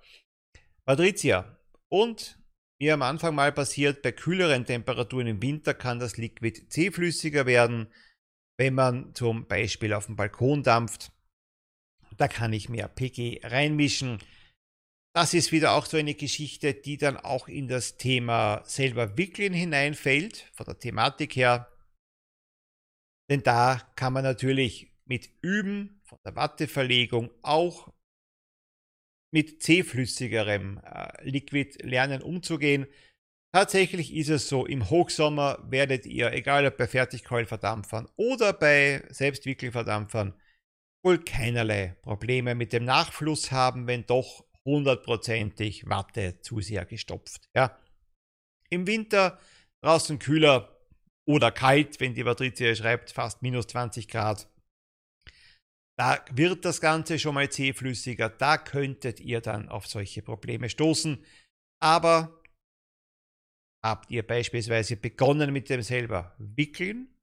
Patricia, 0.85 1.59
und 1.91 2.39
wie 2.79 2.93
am 2.93 3.01
Anfang 3.01 3.35
mal 3.37 3.53
passiert, 3.53 4.03
bei 4.03 4.13
kühleren 4.13 4.67
Temperaturen 4.67 5.29
im 5.29 5.41
Winter 5.41 5.73
kann 5.73 5.99
das 5.99 6.19
Liquid 6.19 6.69
zähflüssiger 6.69 7.47
werden, 7.47 7.91
wenn 8.59 8.75
man 8.75 9.15
zum 9.15 9.47
Beispiel 9.47 9.95
auf 9.95 10.05
dem 10.05 10.17
Balkon 10.17 10.63
dampft. 10.63 11.11
Da 12.19 12.29
kann 12.29 12.53
ich 12.53 12.69
mehr 12.69 12.89
PG 12.89 13.41
reinmischen. 13.45 14.19
Das 15.15 15.35
ist 15.35 15.53
wieder 15.53 15.73
auch 15.73 15.87
so 15.87 15.97
eine 15.97 16.15
Geschichte, 16.15 16.75
die 16.75 16.99
dann 16.99 17.17
auch 17.17 17.49
in 17.49 17.69
das 17.69 17.97
Thema 17.97 18.63
selber 18.65 19.17
wickeln 19.17 19.53
hineinfällt, 19.53 20.51
von 20.53 20.67
der 20.67 20.79
Thematik 20.79 21.37
her. 21.37 21.73
Denn 23.31 23.43
da 23.43 23.81
kann 23.95 24.13
man 24.13 24.25
natürlich 24.25 24.93
mit 25.05 25.31
Üben 25.43 26.01
von 26.05 26.19
der 26.25 26.37
Watteverlegung 26.37 27.31
auch 27.43 27.93
mit 29.31 29.63
zähflüssigerem 29.63 30.81
äh, 30.85 31.29
Liquid 31.29 31.79
lernen 31.83 32.23
umzugehen. 32.23 32.87
Tatsächlich 33.53 34.15
ist 34.15 34.29
es 34.29 34.49
so, 34.49 34.67
im 34.67 34.91
Hochsommer 34.91 35.59
werdet 35.71 36.07
ihr, 36.07 36.33
egal 36.33 36.67
ob 36.67 36.77
bei 36.77 36.87
Fertigkeulverdampfern 36.87 38.09
oder 38.17 38.53
bei 38.53 39.05
Selbstwickelverdampfern, 39.11 40.35
wohl 41.02 41.23
keinerlei 41.25 41.97
Probleme 42.02 42.55
mit 42.55 42.73
dem 42.73 42.85
Nachfluss 42.85 43.51
haben, 43.51 43.87
wenn 43.87 44.07
doch 44.07 44.44
hundertprozentig 44.64 45.88
Watte 45.88 46.40
zu 46.40 46.61
sehr 46.61 46.85
gestopft. 46.85 47.49
Ja. 47.55 47.79
Im 48.70 48.87
Winter 48.87 49.38
draußen 49.83 50.18
kühler 50.18 50.79
oder 51.27 51.51
kalt, 51.51 52.01
wenn 52.01 52.14
die 52.14 52.25
Patricia 52.25 52.75
schreibt, 52.75 53.12
fast 53.12 53.42
minus 53.42 53.66
20 53.68 54.09
Grad. 54.09 54.49
Da 55.99 56.25
wird 56.31 56.64
das 56.64 56.81
Ganze 56.81 57.18
schon 57.18 57.35
mal 57.35 57.51
zähflüssiger, 57.51 58.29
da 58.29 58.57
könntet 58.57 59.20
ihr 59.20 59.40
dann 59.40 59.68
auf 59.68 59.87
solche 59.87 60.23
Probleme 60.23 60.68
stoßen. 60.68 61.25
Aber 61.81 62.42
habt 63.83 64.11
ihr 64.11 64.27
beispielsweise 64.27 64.96
begonnen 64.96 65.53
mit 65.53 65.70
dem 65.70 65.83
selber 65.83 66.35
wickeln 66.38 67.17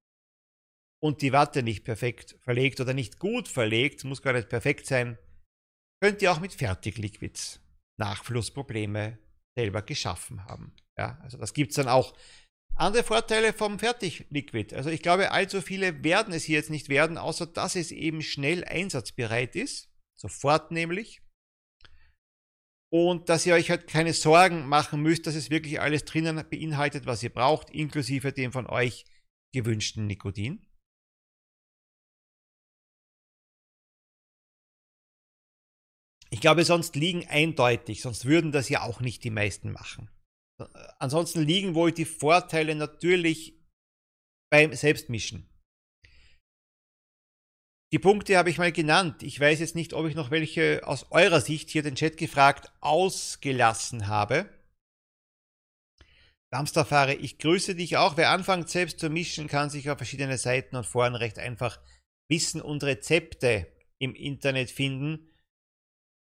und 1.02 1.22
die 1.22 1.34
Watte 1.34 1.64
nicht 1.64 1.84
perfekt 1.84 2.36
verlegt 2.42 2.80
oder 2.80 2.94
nicht 2.94 3.20
gut 3.20 3.48
verlegt, 3.48 4.04
muss 4.04 4.22
gar 4.22 4.34
nicht 4.34 4.50
perfekt 4.50 4.86
sein, 4.86 5.18
könnt 6.02 6.22
ihr 6.22 6.32
auch 6.32 6.40
mit 6.40 6.54
Fertigliquids 6.54 7.62
Nachflussprobleme 7.98 9.18
selber 9.58 9.82
geschaffen 9.82 10.46
haben. 10.46 10.76
Ja, 10.98 11.20
also 11.24 11.38
das 11.38 11.54
gibt 11.54 11.72
es 11.72 11.76
dann 11.76 11.88
auch 11.88 12.16
andere 12.76 13.04
Vorteile 13.04 13.54
vom 13.54 13.80
Fertigliquid. 13.80 14.74
Also 14.74 14.90
ich 14.90 15.02
glaube, 15.02 15.32
allzu 15.32 15.62
viele 15.62 16.04
werden 16.04 16.34
es 16.34 16.44
hier 16.44 16.58
jetzt 16.58 16.70
nicht 16.70 16.90
werden, 16.90 17.18
außer 17.18 17.48
dass 17.48 17.76
es 17.76 17.92
eben 17.92 18.22
schnell 18.22 18.66
einsatzbereit 18.66 19.56
ist. 19.56 19.90
Sofort 20.18 20.72
nämlich. 20.72 21.22
Und 22.92 23.30
dass 23.30 23.46
ihr 23.46 23.56
euch 23.56 23.70
halt 23.70 23.88
keine 23.88 24.14
Sorgen 24.14 24.68
machen 24.68 25.02
müsst, 25.02 25.28
dass 25.28 25.36
es 25.36 25.50
wirklich 25.50 25.82
alles 25.82 26.06
drinnen 26.06 26.44
beinhaltet, 26.50 27.06
was 27.06 27.24
ihr 27.24 27.34
braucht, 27.34 27.70
inklusive 27.70 28.32
dem 28.32 28.52
von 28.52 28.68
euch 28.68 29.06
gewünschten 29.54 30.06
Nikotin. 30.06 30.65
Ich 36.36 36.42
glaube, 36.42 36.66
sonst 36.66 36.98
liegen 36.98 37.26
eindeutig, 37.30 38.02
sonst 38.02 38.26
würden 38.26 38.52
das 38.52 38.68
ja 38.68 38.82
auch 38.82 39.00
nicht 39.00 39.24
die 39.24 39.30
meisten 39.30 39.72
machen. 39.72 40.10
Ansonsten 41.00 41.42
liegen 41.42 41.76
wohl 41.76 41.94
die 41.94 42.04
Vorteile 42.04 42.76
natürlich 42.76 43.58
beim 44.52 44.74
Selbstmischen. 44.74 45.50
Die 47.94 48.00
Punkte 48.00 48.38
habe 48.38 48.50
ich 48.50 48.58
mal 48.58 48.74
genannt. 48.74 49.24
Ich 49.24 49.40
weiß 49.40 49.62
jetzt 49.62 49.76
nicht, 49.76 49.94
ob 49.94 50.08
ich 50.08 50.16
noch 50.16 50.30
welche 50.30 50.86
aus 50.86 51.10
eurer 51.10 51.40
Sicht 51.40 51.70
hier 51.70 51.84
den 51.84 51.96
Chat 51.96 52.18
gefragt 52.18 52.70
ausgelassen 52.82 54.08
habe. 54.08 54.50
Samstagfahrer, 56.52 57.18
ich 57.18 57.38
grüße 57.38 57.76
dich 57.76 57.96
auch. 57.96 58.18
Wer 58.18 58.32
anfängt 58.32 58.68
selbst 58.68 59.00
zu 59.00 59.10
mischen, 59.10 59.48
kann 59.48 59.70
sich 59.70 59.90
auf 59.90 60.00
verschiedene 60.00 60.38
Seiten 60.38 60.76
und 60.76 60.86
Foren 60.86 61.16
recht 61.16 61.40
einfach 61.40 61.80
Wissen 62.30 62.62
und 62.62 62.84
Rezepte 62.84 63.72
im 64.00 64.14
Internet 64.14 64.70
finden. 64.70 65.32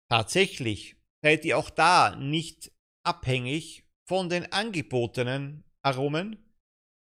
Tatsächlich 0.08 0.96
seid 1.22 1.44
ihr 1.44 1.58
auch 1.58 1.70
da 1.70 2.16
nicht 2.16 2.72
abhängig 3.04 3.84
von 4.06 4.28
den 4.28 4.52
angebotenen 4.52 5.64
Aromen. 5.82 6.54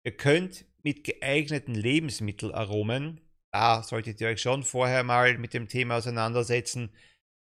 Ihr 0.05 0.15
könnt 0.15 0.65
mit 0.83 1.03
geeigneten 1.03 1.75
Lebensmittelaromen, 1.75 3.21
da 3.51 3.83
solltet 3.83 4.21
ihr 4.21 4.27
euch 4.27 4.41
schon 4.41 4.63
vorher 4.63 5.03
mal 5.03 5.37
mit 5.37 5.53
dem 5.53 5.67
Thema 5.67 5.97
auseinandersetzen, 5.97 6.93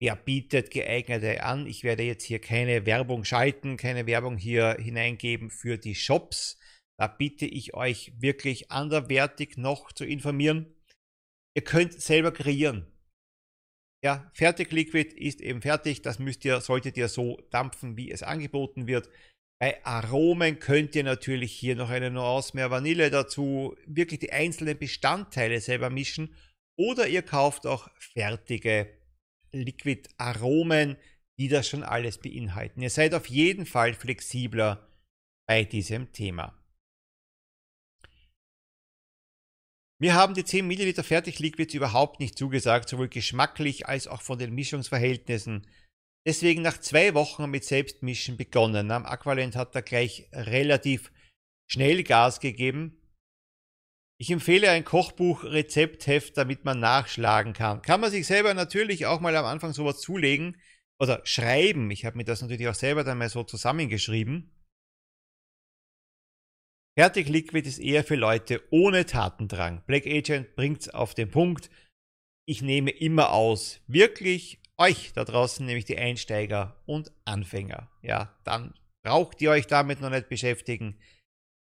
wer 0.02 0.16
bietet 0.16 0.72
geeignete 0.72 1.44
an. 1.44 1.66
Ich 1.66 1.84
werde 1.84 2.04
jetzt 2.04 2.26
hier 2.26 2.40
keine 2.40 2.86
Werbung 2.86 3.24
schalten, 3.24 3.78
keine 3.78 4.06
Werbung 4.06 4.38
hier 4.38 4.78
hineingeben 4.80 5.50
für 5.50 5.78
die 5.78 5.96
Shops. 5.96 6.60
Da 6.98 7.08
bitte 7.08 7.46
ich 7.46 7.74
euch 7.74 8.14
wirklich 8.18 8.70
anderwertig 8.70 9.58
noch 9.58 9.92
zu 9.92 10.06
informieren. 10.06 10.76
Ihr 11.56 11.64
könnt 11.64 11.94
selber 11.94 12.32
kreieren. 12.32 12.93
Ja, 14.04 14.30
Fertig-Liquid 14.34 15.14
ist 15.16 15.40
eben 15.40 15.62
fertig. 15.62 16.02
Das 16.02 16.20
müsst 16.20 16.44
ihr, 16.44 16.60
solltet 16.60 16.98
ihr 16.98 17.08
so 17.08 17.40
dampfen, 17.52 17.96
wie 17.96 18.12
es 18.12 18.22
angeboten 18.22 18.86
wird. 18.86 19.10
Bei 19.60 19.84
Aromen 19.86 20.60
könnt 20.60 20.94
ihr 20.94 21.06
natürlich 21.06 21.54
hier 21.54 21.78
noch 21.78 21.90
eine 21.90 22.12
Nuance 22.12 22.52
mehr 22.54 22.70
Vanille 22.70 23.10
dazu, 23.10 23.78
wirklich 23.86 24.20
die 24.20 24.34
einzelnen 24.34 24.78
Bestandteile 24.78 25.62
selber 25.62 25.90
mischen. 25.90 26.36
Oder 26.78 27.08
ihr 27.08 27.22
kauft 27.22 27.66
auch 27.66 27.90
fertige 27.98 28.90
Liquid-Aromen, 29.54 30.98
die 31.40 31.48
das 31.48 31.70
schon 31.70 31.84
alles 31.84 32.18
beinhalten. 32.18 32.82
Ihr 32.82 32.90
seid 32.90 33.14
auf 33.14 33.28
jeden 33.28 33.66
Fall 33.66 33.94
flexibler 33.94 34.86
bei 35.48 35.64
diesem 35.64 36.12
Thema. 36.12 36.62
Mir 40.04 40.16
haben 40.16 40.34
die 40.34 40.44
10 40.44 40.68
Milliliter 40.68 41.02
Fertigliquids 41.02 41.74
überhaupt 41.74 42.20
nicht 42.20 42.38
zugesagt, 42.38 42.90
sowohl 42.90 43.08
geschmacklich 43.08 43.88
als 43.88 44.06
auch 44.06 44.22
von 44.22 44.38
den 44.38 44.54
Mischungsverhältnissen. 44.54 45.66
Deswegen 46.28 46.62
nach 46.62 46.78
zwei 46.78 47.14
Wochen 47.14 47.50
mit 47.50 47.64
Selbstmischen 47.64 48.36
begonnen. 48.36 48.92
Am 48.92 49.06
Aqualent 49.06 49.56
hat 49.56 49.74
er 49.76 49.82
gleich 49.82 50.28
relativ 50.34 51.10
schnell 51.72 52.04
Gas 52.04 52.42
gegeben. 52.42 53.02
Ich 54.20 54.30
empfehle 54.30 54.72
ein 54.72 54.84
Kochbuch 54.84 55.46
Rezeptheft, 55.46 56.36
damit 56.36 56.66
man 56.66 56.82
nachschlagen 56.82 57.54
kann. 57.54 57.82
Kann 57.82 58.02
man 58.02 58.12
sich 58.12 58.28
selber 58.28 58.54
natürlich 58.54 59.06
auch 59.06 59.22
mal 59.22 59.38
am 59.38 59.46
Anfang 59.46 59.72
sowas 59.72 60.02
zulegen. 60.02 60.58
oder 61.00 61.22
schreiben, 61.24 61.90
ich 61.92 62.04
habe 62.04 62.18
mir 62.18 62.26
das 62.26 62.42
natürlich 62.42 62.68
auch 62.68 62.76
selber 62.76 63.06
dann 63.06 63.20
mal 63.20 63.30
so 63.30 63.46
zusammengeschrieben. 63.46 64.52
Fertig 66.98 67.28
Liquid 67.28 67.68
ist 67.68 67.80
eher 67.80 68.04
für 68.04 68.16
Leute 68.16 68.62
ohne 68.70 69.06
Tatendrang. 69.06 69.84
Black 69.88 70.06
Agent 70.06 70.56
bringt 70.56 70.82
es 70.82 70.90
auf 70.90 71.16
den 71.16 71.32
Punkt. 71.32 71.72
Ich 72.48 72.62
nehme 72.62 72.92
immer 72.92 73.32
aus, 73.32 73.82
wirklich 73.88 74.60
euch 74.78 75.12
da 75.14 75.24
draußen, 75.24 75.66
nämlich 75.66 75.86
die 75.86 75.98
Einsteiger 75.98 76.82
und 76.86 77.12
Anfänger. 77.26 77.90
Ja, 78.02 78.38
dann 78.44 78.74
braucht 79.04 79.42
ihr 79.42 79.50
euch 79.52 79.66
damit 79.66 80.02
noch 80.02 80.12
nicht 80.12 80.30
beschäftigen. 80.30 81.00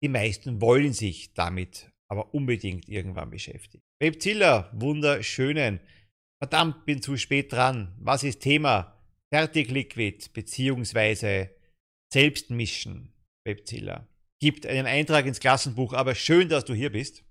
Die 0.02 0.08
meisten 0.08 0.60
wollen 0.60 0.92
sich 0.92 1.34
damit 1.34 1.90
aber 2.10 2.34
unbedingt 2.34 2.88
irgendwann 2.88 3.30
beschäftigen. 3.30 3.82
Webzilla, 4.00 4.70
wunderschönen. 4.74 5.80
Verdammt, 6.42 6.84
bin 6.84 7.00
zu 7.00 7.16
spät 7.16 7.52
dran. 7.52 7.94
Was 8.00 8.24
ist 8.24 8.40
Thema? 8.40 9.00
Fertig 9.32 9.70
Liquid 9.70 10.28
beziehungsweise 10.34 11.50
Selbstmischen. 12.12 13.12
Webzilla. 13.46 14.06
Gibt 14.42 14.66
einen 14.66 14.88
Eintrag 14.88 15.24
ins 15.26 15.38
Klassenbuch, 15.38 15.92
aber 15.92 16.16
schön, 16.16 16.48
dass 16.48 16.64
du 16.64 16.74
hier 16.74 16.90
bist. 16.90 17.22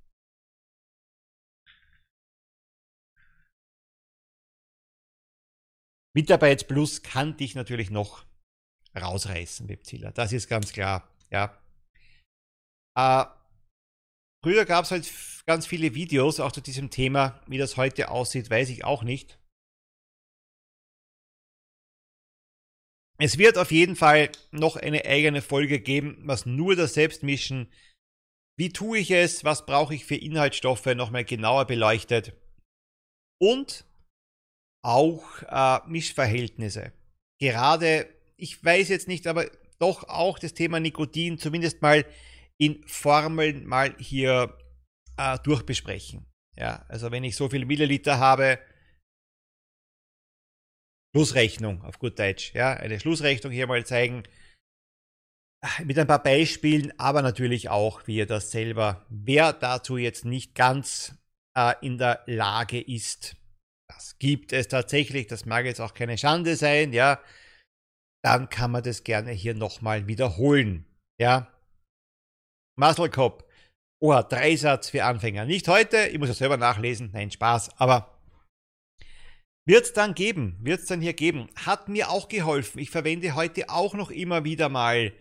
Mitarbeits 6.16 6.64
Plus 6.64 7.04
kann 7.04 7.36
dich 7.36 7.54
natürlich 7.54 7.90
noch 7.90 8.26
rausreißen, 8.96 9.68
Webzilla. 9.68 10.12
Das 10.12 10.32
ist 10.32 10.48
ganz 10.48 10.72
klar. 10.72 11.06
Ja. 11.30 11.62
Äh, 12.98 13.26
früher 14.42 14.64
gab 14.64 14.86
es 14.86 14.92
halt 14.92 15.12
ganz 15.46 15.68
viele 15.68 15.94
Videos 15.94 16.40
auch 16.40 16.54
zu 16.54 16.62
diesem 16.62 16.92
Thema. 16.92 17.42
Wie 17.46 17.58
das 17.58 17.76
heute 17.76 18.10
aussieht, 18.10 18.50
weiß 18.50 18.70
ich 18.70 18.86
auch 18.86 19.04
nicht. 19.04 19.38
Es 23.22 23.38
wird 23.38 23.60
auf 23.60 23.72
jeden 23.72 23.96
Fall 23.96 24.32
noch 24.50 24.78
eine 24.78 25.06
eigene 25.06 25.44
Folge 25.44 25.80
geben, 25.80 26.18
was 26.24 26.48
nur 26.48 26.76
das 26.76 26.96
Selbstmischen. 26.96 27.72
Wie 28.58 28.70
tue 28.70 28.98
ich 28.98 29.12
es? 29.12 29.44
Was 29.44 29.68
brauche 29.68 29.94
ich 29.94 30.06
für 30.06 30.16
Inhaltsstoffe? 30.16 30.88
Nochmal 30.88 31.24
genauer 31.24 31.66
beleuchtet. 31.66 32.34
Und 33.40 33.86
auch 34.84 35.24
äh, 35.44 35.88
Mischverhältnisse. 35.88 36.94
Gerade, 37.40 38.10
ich 38.38 38.64
weiß 38.64 38.90
jetzt 38.90 39.08
nicht, 39.08 39.28
aber 39.28 39.46
doch 39.78 40.04
auch 40.06 40.40
das 40.40 40.56
Thema 40.56 40.80
Nikotin 40.80 41.38
zumindest 41.38 41.84
mal 41.84 42.08
in 42.58 42.84
Formeln 42.88 43.68
mal 43.68 43.96
hier 44.00 44.58
äh, 45.18 45.38
durchbesprechen. 45.44 46.26
Ja, 46.58 46.86
also 46.90 47.12
wenn 47.12 47.24
ich 47.24 47.36
so 47.36 47.50
viel 47.50 47.66
Milliliter 47.66 48.18
habe, 48.18 48.58
Schlussrechnung 51.16 51.82
auf 51.84 52.00
gut 52.00 52.18
Deutsch, 52.18 52.54
ja, 52.54 52.74
eine 52.74 53.00
Schlussrechnung 53.00 53.52
hier 53.52 53.68
mal 53.68 53.86
zeigen. 53.86 54.24
Mit 55.84 56.00
ein 56.00 56.08
paar 56.08 56.24
Beispielen, 56.24 56.92
aber 57.00 57.22
natürlich 57.22 57.70
auch, 57.70 58.08
wie 58.08 58.18
ihr 58.18 58.26
das 58.26 58.50
selber, 58.50 59.06
wer 59.10 59.54
dazu 59.54 59.98
jetzt 59.98 60.26
nicht 60.26 60.56
ganz 60.56 61.16
äh, 61.56 61.74
in 61.82 62.00
der 62.00 62.24
Lage 62.26 62.82
ist, 62.82 63.36
das 63.88 64.18
gibt 64.18 64.54
es 64.54 64.70
tatsächlich, 64.70 65.28
das 65.28 65.46
mag 65.46 65.66
jetzt 65.66 65.80
auch 65.80 65.94
keine 65.94 66.18
Schande 66.18 66.56
sein, 66.56 66.94
ja, 66.94 67.22
dann 68.24 68.50
kann 68.50 68.72
man 68.72 68.82
das 68.82 69.04
gerne 69.04 69.32
hier 69.32 69.54
nochmal 69.54 70.08
wiederholen, 70.08 70.86
ja. 71.20 71.48
Muscle 72.80 73.12
Cop, 73.12 73.48
oha, 74.02 74.24
Dreisatz 74.24 74.90
für 74.90 75.04
Anfänger. 75.04 75.46
Nicht 75.46 75.68
heute, 75.68 76.08
ich 76.08 76.18
muss 76.18 76.30
ja 76.30 76.34
selber 76.34 76.58
nachlesen, 76.58 77.12
nein, 77.14 77.30
Spaß, 77.30 77.78
aber 77.80 78.11
wird 79.66 79.86
es 79.86 79.94
dann 79.94 80.14
geben, 80.14 80.58
wird 80.62 80.82
es 80.82 80.88
dann 80.88 81.02
hier 81.02 81.14
geben. 81.14 81.50
Hat 81.56 81.90
mir 81.90 82.10
auch 82.10 82.30
geholfen. 82.30 82.80
Ich 82.80 82.90
verwende 82.90 83.36
heute 83.36 83.70
auch 83.70 83.94
noch 83.94 84.12
immer 84.12 84.44
wieder 84.44 84.70
mal 84.70 85.14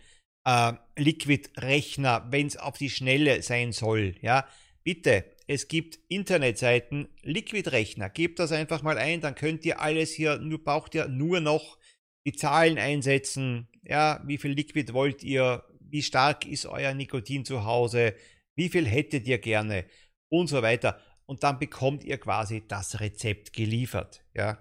äh, 0.44 0.72
Liquid-Rechner, 0.96 2.28
wenn 2.30 2.46
es 2.46 2.56
auf 2.56 2.78
die 2.78 2.90
Schnelle 2.90 3.42
sein 3.42 3.72
soll. 3.72 4.14
Ja, 4.22 4.48
bitte 4.82 5.24
es 5.52 5.66
gibt 5.66 5.98
Internetseiten, 6.06 7.08
Liquid-Rechner. 7.22 8.08
Gebt 8.08 8.38
das 8.38 8.52
einfach 8.52 8.82
mal 8.82 8.98
ein, 8.98 9.20
dann 9.20 9.34
könnt 9.34 9.64
ihr 9.64 9.80
alles 9.80 10.12
hier, 10.12 10.38
nur 10.38 10.62
braucht 10.62 10.94
ihr 10.94 11.08
nur 11.08 11.40
noch 11.40 11.76
die 12.24 12.34
Zahlen 12.34 12.78
einsetzen. 12.78 13.66
Ja, 13.82 14.22
wie 14.24 14.38
viel 14.38 14.52
Liquid 14.52 14.92
wollt 14.92 15.24
ihr? 15.24 15.64
Wie 15.80 16.04
stark 16.04 16.46
ist 16.46 16.66
euer 16.66 16.94
Nikotin 16.94 17.44
zu 17.44 17.64
Hause? 17.64 18.14
Wie 18.54 18.68
viel 18.68 18.86
hättet 18.86 19.26
ihr 19.26 19.38
gerne? 19.38 19.86
Und 20.28 20.46
so 20.46 20.62
weiter. 20.62 21.00
Und 21.30 21.44
dann 21.44 21.60
bekommt 21.60 22.02
ihr 22.02 22.18
quasi 22.18 22.66
das 22.66 22.98
Rezept 22.98 23.52
geliefert. 23.52 24.24
Ja. 24.34 24.60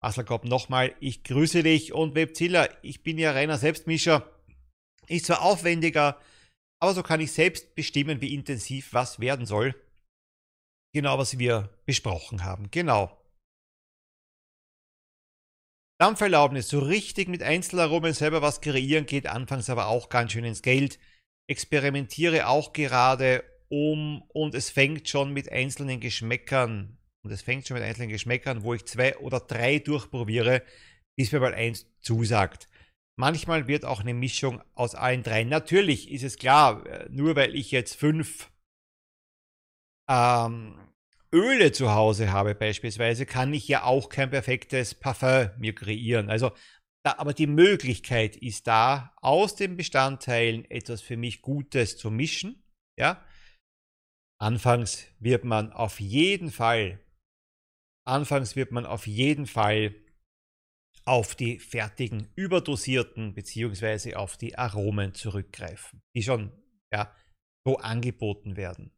Asselkopf 0.00 0.44
nochmal, 0.44 0.94
ich 1.00 1.24
grüße 1.24 1.64
dich 1.64 1.92
und 1.92 2.14
Webzilla, 2.14 2.68
ich 2.82 3.02
bin 3.02 3.18
ja 3.18 3.32
reiner 3.32 3.58
Selbstmischer. 3.58 4.30
Ist 5.08 5.26
zwar 5.26 5.42
aufwendiger, 5.42 6.20
aber 6.80 6.94
so 6.94 7.02
kann 7.02 7.18
ich 7.18 7.32
selbst 7.32 7.74
bestimmen, 7.74 8.20
wie 8.20 8.32
intensiv 8.32 8.92
was 8.92 9.18
werden 9.18 9.46
soll. 9.46 9.74
Genau, 10.94 11.18
was 11.18 11.40
wir 11.40 11.76
besprochen 11.86 12.44
haben. 12.44 12.70
Genau. 12.70 13.20
Dampferlaubnis, 15.98 16.68
so 16.68 16.78
richtig 16.78 17.26
mit 17.26 17.42
Einzelaromen 17.42 18.12
selber 18.12 18.42
was 18.42 18.60
kreieren 18.60 19.06
geht 19.06 19.26
anfangs 19.26 19.68
aber 19.68 19.88
auch 19.88 20.08
ganz 20.08 20.30
schön 20.30 20.44
ins 20.44 20.62
Geld. 20.62 21.00
Experimentiere 21.48 22.48
auch 22.48 22.72
gerade 22.72 23.44
um 23.68 24.22
und 24.28 24.54
es 24.54 24.70
fängt 24.70 25.08
schon 25.08 25.32
mit 25.32 25.50
einzelnen 25.50 26.00
Geschmäckern 26.00 26.98
und 27.22 27.30
es 27.32 27.42
fängt 27.42 27.66
schon 27.66 27.76
mit 27.76 27.84
einzelnen 27.84 28.08
Geschmäckern, 28.08 28.62
wo 28.62 28.74
ich 28.74 28.84
zwei 28.86 29.16
oder 29.18 29.40
drei 29.40 29.78
durchprobiere, 29.78 30.62
bis 31.16 31.32
mir 31.32 31.40
mal 31.40 31.54
eins 31.54 31.86
zusagt. 32.00 32.68
Manchmal 33.18 33.66
wird 33.66 33.84
auch 33.84 34.00
eine 34.00 34.14
Mischung 34.14 34.62
aus 34.74 34.94
allen 34.94 35.22
dreien. 35.22 35.48
Natürlich 35.48 36.10
ist 36.12 36.22
es 36.22 36.36
klar, 36.36 36.86
äh, 36.86 37.08
nur 37.10 37.34
weil 37.34 37.54
ich 37.54 37.70
jetzt 37.70 37.96
fünf 37.96 38.50
ähm, 40.08 40.78
Öle 41.32 41.72
zu 41.72 41.92
Hause 41.92 42.32
habe 42.32 42.54
beispielsweise, 42.54 43.26
kann 43.26 43.52
ich 43.52 43.66
ja 43.66 43.82
auch 43.82 44.08
kein 44.08 44.30
perfektes 44.30 44.94
Parfum 44.94 45.50
mir 45.58 45.74
kreieren. 45.74 46.30
Also, 46.30 46.52
aber 47.12 47.32
die 47.32 47.46
Möglichkeit 47.46 48.36
ist 48.36 48.66
da, 48.66 49.14
aus 49.16 49.54
den 49.54 49.76
Bestandteilen 49.76 50.64
etwas 50.70 51.00
für 51.00 51.16
mich 51.16 51.42
Gutes 51.42 51.96
zu 51.96 52.10
mischen. 52.10 52.62
Ja, 52.98 53.24
anfangs 54.40 55.06
wird 55.18 55.44
man 55.44 55.72
auf 55.72 56.00
jeden 56.00 56.50
Fall, 56.50 57.00
anfangs 58.06 58.56
wird 58.56 58.72
man 58.72 58.86
auf 58.86 59.06
jeden 59.06 59.46
Fall 59.46 59.94
auf 61.04 61.34
die 61.34 61.58
fertigen, 61.58 62.28
überdosierten 62.34 63.34
beziehungsweise 63.34 64.18
auf 64.18 64.36
die 64.36 64.58
Aromen 64.58 65.14
zurückgreifen, 65.14 66.02
die 66.16 66.22
schon 66.22 66.52
ja, 66.92 67.14
so 67.64 67.76
angeboten 67.76 68.56
werden. 68.56 68.92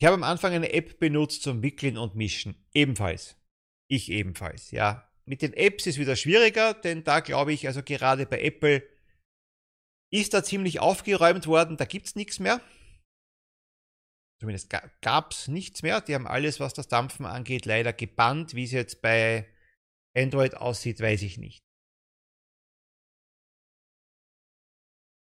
Ich 0.00 0.06
habe 0.06 0.14
am 0.14 0.24
Anfang 0.24 0.52
eine 0.52 0.72
App 0.72 0.98
benutzt 0.98 1.42
zum 1.42 1.62
Wickeln 1.62 1.96
und 1.96 2.16
Mischen. 2.16 2.66
Ebenfalls. 2.74 3.36
Ich 3.88 4.10
ebenfalls, 4.10 4.70
ja. 4.72 5.11
Mit 5.24 5.42
den 5.42 5.52
Apps 5.54 5.86
ist 5.86 5.98
wieder 5.98 6.16
schwieriger, 6.16 6.74
denn 6.74 7.04
da 7.04 7.20
glaube 7.20 7.52
ich, 7.52 7.66
also 7.66 7.82
gerade 7.82 8.26
bei 8.26 8.40
Apple 8.42 8.82
ist 10.12 10.34
da 10.34 10.42
ziemlich 10.44 10.80
aufgeräumt 10.80 11.46
worden, 11.46 11.76
da 11.76 11.84
gibt 11.84 12.06
es 12.06 12.16
nichts 12.16 12.38
mehr. 12.38 12.60
Zumindest 14.40 14.70
gab 15.00 15.30
es 15.30 15.46
nichts 15.46 15.82
mehr. 15.82 16.00
Die 16.00 16.16
haben 16.16 16.26
alles, 16.26 16.58
was 16.58 16.74
das 16.74 16.88
Dampfen 16.88 17.26
angeht, 17.26 17.64
leider 17.64 17.92
gebannt, 17.92 18.54
wie 18.54 18.64
es 18.64 18.72
jetzt 18.72 19.00
bei 19.00 19.48
Android 20.16 20.56
aussieht, 20.56 21.00
weiß 21.00 21.22
ich 21.22 21.38
nicht. 21.38 21.62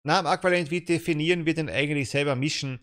Na, 0.04 0.20
im 0.20 0.26
Aqualent, 0.26 0.70
wie 0.70 0.84
definieren 0.84 1.46
wir 1.46 1.54
denn 1.54 1.70
eigentlich 1.70 2.10
selber 2.10 2.34
Mischen? 2.34 2.80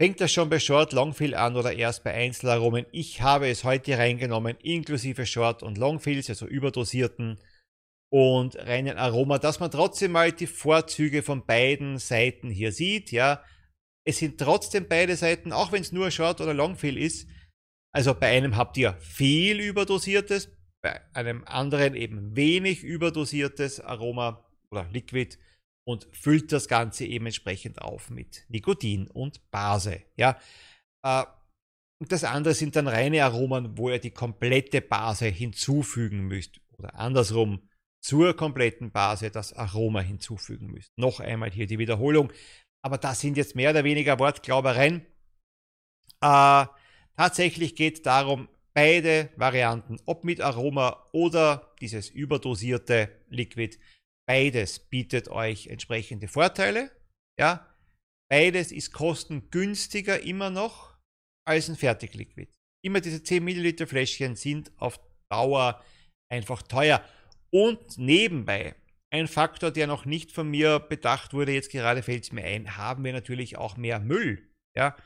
Fängt 0.00 0.20
das 0.20 0.32
schon 0.32 0.50
bei 0.50 0.58
Short, 0.58 0.92
Longfill 0.92 1.34
an 1.34 1.56
oder 1.56 1.72
erst 1.72 2.02
bei 2.02 2.12
Einzelaromen? 2.12 2.84
Ich 2.90 3.22
habe 3.22 3.48
es 3.48 3.62
heute 3.62 3.96
reingenommen, 3.96 4.56
inklusive 4.60 5.24
Short 5.24 5.62
und 5.62 5.78
Longfills, 5.78 6.28
also 6.28 6.46
überdosierten 6.46 7.38
und 8.12 8.56
reinen 8.56 8.98
Aroma, 8.98 9.38
dass 9.38 9.60
man 9.60 9.70
trotzdem 9.70 10.12
mal 10.12 10.32
die 10.32 10.48
Vorzüge 10.48 11.22
von 11.22 11.46
beiden 11.46 11.98
Seiten 11.98 12.50
hier 12.50 12.72
sieht. 12.72 13.12
Ja, 13.12 13.44
es 14.04 14.18
sind 14.18 14.38
trotzdem 14.38 14.88
beide 14.88 15.14
Seiten, 15.14 15.52
auch 15.52 15.70
wenn 15.70 15.82
es 15.82 15.92
nur 15.92 16.10
Short 16.10 16.40
oder 16.40 16.54
Longfill 16.54 16.98
ist. 16.98 17.28
Also 17.92 18.14
bei 18.14 18.36
einem 18.36 18.56
habt 18.56 18.76
ihr 18.76 18.94
viel 18.94 19.60
überdosiertes, 19.60 20.50
bei 20.82 21.00
einem 21.14 21.44
anderen 21.44 21.94
eben 21.94 22.34
wenig 22.34 22.82
überdosiertes 22.82 23.78
Aroma 23.78 24.44
oder 24.72 24.88
Liquid 24.92 25.38
und 25.86 26.08
füllt 26.12 26.52
das 26.52 26.68
Ganze 26.68 27.04
eben 27.04 27.26
entsprechend 27.26 27.80
auf 27.82 28.10
mit 28.10 28.44
Nikotin 28.48 29.08
und 29.08 29.50
Base. 29.50 30.02
Ja, 30.16 30.38
äh, 31.02 31.24
und 32.00 32.12
das 32.12 32.24
andere 32.24 32.54
sind 32.54 32.76
dann 32.76 32.88
reine 32.88 33.24
Aromen, 33.24 33.78
wo 33.78 33.90
ihr 33.90 33.98
die 33.98 34.10
komplette 34.10 34.80
Base 34.80 35.26
hinzufügen 35.26 36.26
müsst 36.26 36.60
oder 36.76 36.94
andersrum 36.96 37.68
zur 38.02 38.36
kompletten 38.36 38.90
Base 38.90 39.30
das 39.30 39.54
Aroma 39.54 40.00
hinzufügen 40.00 40.66
müsst. 40.66 40.90
Noch 40.98 41.20
einmal 41.20 41.50
hier 41.50 41.66
die 41.66 41.78
Wiederholung, 41.78 42.32
aber 42.82 42.98
das 42.98 43.20
sind 43.20 43.36
jetzt 43.36 43.56
mehr 43.56 43.70
oder 43.70 43.84
weniger 43.84 44.18
Wortglaubereien. 44.18 45.06
Äh, 46.20 46.66
tatsächlich 47.16 47.76
geht 47.76 47.94
es 47.94 48.02
darum, 48.02 48.48
beide 48.74 49.30
Varianten, 49.36 49.96
ob 50.04 50.24
mit 50.24 50.40
Aroma 50.40 51.08
oder 51.12 51.74
dieses 51.80 52.10
überdosierte 52.10 53.08
Liquid, 53.28 53.78
beides 54.28 54.78
bietet 54.78 55.28
euch 55.28 55.66
entsprechende 55.66 56.28
Vorteile. 56.28 56.90
Ja, 57.38 57.74
beides 58.30 58.72
ist 58.72 58.92
kostengünstiger 58.92 60.20
immer 60.20 60.50
noch 60.50 60.96
als 61.46 61.68
ein 61.68 61.76
Fertigliquid. 61.76 62.50
Immer 62.84 63.00
diese 63.00 63.22
10 63.22 63.42
Milliliter 63.42 63.86
Fläschchen 63.86 64.36
sind 64.36 64.72
auf 64.76 65.00
Dauer 65.30 65.82
einfach 66.30 66.62
teuer. 66.62 67.04
Und 67.52 67.98
nebenbei, 67.98 68.74
ein 69.12 69.28
Faktor, 69.28 69.70
der 69.70 69.86
noch 69.86 70.04
nicht 70.04 70.32
von 70.32 70.50
mir 70.50 70.80
bedacht 70.80 71.32
wurde, 71.32 71.52
jetzt 71.52 71.70
gerade 71.70 72.02
fällt 72.02 72.24
es 72.24 72.32
mir 72.32 72.44
ein, 72.44 72.76
haben 72.76 73.04
wir 73.04 73.12
natürlich 73.12 73.56
auch 73.56 73.76
mehr 73.76 74.00
Müll. 74.00 74.50
Ja, 74.76 74.96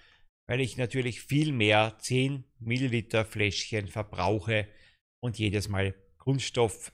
weil 0.48 0.60
ich 0.60 0.78
natürlich 0.78 1.20
viel 1.20 1.52
mehr 1.52 1.96
10 1.98 2.44
Milliliter 2.58 3.24
Fläschchen 3.24 3.86
verbrauche 3.86 4.66
und 5.22 5.38
jedes 5.38 5.68
Mal 5.68 5.94
Kunststoff, 6.16 6.92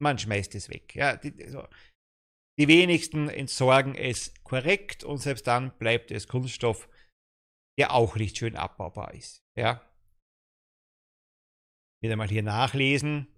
man 0.00 0.18
schmeißt 0.18 0.54
es 0.54 0.68
weg. 0.68 0.94
Ja, 0.94 1.16
die, 1.16 1.44
also, 1.44 1.66
die 2.58 2.68
wenigsten 2.68 3.28
entsorgen 3.28 3.94
es 3.94 4.34
korrekt 4.42 5.04
und 5.04 5.18
selbst 5.18 5.46
dann 5.46 5.76
bleibt 5.78 6.10
es 6.10 6.26
Kunststoff, 6.26 6.88
der 7.78 7.92
auch 7.92 8.16
nicht 8.16 8.36
schön 8.36 8.56
abbaubar 8.56 9.14
ist. 9.14 9.44
Ja. 9.56 9.80
Wieder 12.02 12.16
mal 12.16 12.28
hier 12.28 12.42
nachlesen. 12.42 13.28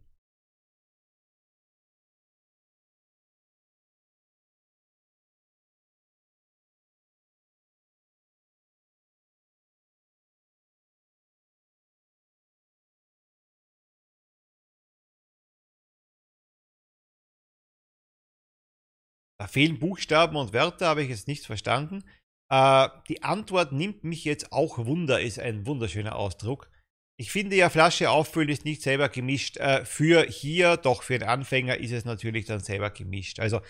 Da 19.40 19.46
fehlen 19.46 19.78
Buchstaben 19.78 20.36
und 20.36 20.52
Wörter, 20.52 20.88
habe 20.88 21.02
ich 21.02 21.08
jetzt 21.08 21.26
nichts 21.26 21.46
verstanden. 21.46 22.04
Äh, 22.50 22.88
die 23.08 23.22
Antwort 23.22 23.72
nimmt 23.72 24.04
mich 24.04 24.26
jetzt 24.26 24.52
auch 24.52 24.76
Wunder, 24.84 25.22
ist 25.22 25.38
ein 25.38 25.64
wunderschöner 25.64 26.14
Ausdruck. 26.14 26.70
Ich 27.18 27.32
finde 27.32 27.56
ja, 27.56 27.70
Flasche 27.70 28.10
auffüllen 28.10 28.50
ist 28.50 28.66
nicht 28.66 28.82
selber 28.82 29.08
gemischt. 29.08 29.56
Äh, 29.56 29.86
für 29.86 30.24
hier, 30.24 30.76
doch 30.76 31.02
für 31.02 31.18
den 31.18 31.26
Anfänger 31.26 31.78
ist 31.78 31.92
es 31.92 32.04
natürlich 32.04 32.44
dann 32.44 32.60
selber 32.60 32.90
gemischt. 32.90 33.40
Also 33.40 33.62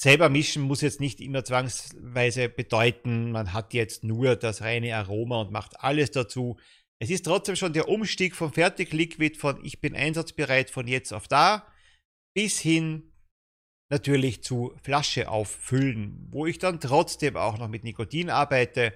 selber 0.00 0.30
mischen 0.30 0.62
muss 0.62 0.80
jetzt 0.80 1.00
nicht 1.00 1.20
immer 1.20 1.44
zwangsweise 1.44 2.48
bedeuten, 2.48 3.32
man 3.32 3.52
hat 3.52 3.74
jetzt 3.74 4.02
nur 4.02 4.34
das 4.34 4.62
reine 4.62 4.96
Aroma 4.96 5.42
und 5.42 5.52
macht 5.52 5.78
alles 5.78 6.10
dazu. 6.10 6.56
Es 6.98 7.10
ist 7.10 7.26
trotzdem 7.26 7.56
schon 7.56 7.74
der 7.74 7.90
Umstieg 7.90 8.34
vom 8.34 8.50
Fertigliquid 8.50 9.36
von 9.36 9.62
ich 9.62 9.82
bin 9.82 9.94
einsatzbereit 9.94 10.70
von 10.70 10.88
jetzt 10.88 11.12
auf 11.12 11.28
da 11.28 11.66
bis 12.34 12.58
hin 12.58 13.12
natürlich 13.88 14.42
zu 14.42 14.74
Flasche 14.82 15.28
auffüllen, 15.30 16.26
wo 16.30 16.46
ich 16.46 16.58
dann 16.58 16.80
trotzdem 16.80 17.36
auch 17.36 17.58
noch 17.58 17.68
mit 17.68 17.84
Nikotin 17.84 18.30
arbeite, 18.30 18.92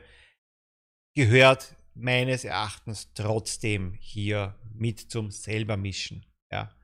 gehört 1.14 1.76
meines 1.94 2.44
Erachtens 2.44 3.12
trotzdem 3.14 3.94
hier 3.94 4.58
mit 4.72 4.98
zum 4.98 5.30
selbermischen. 5.30 6.26
Ja. 6.50 6.74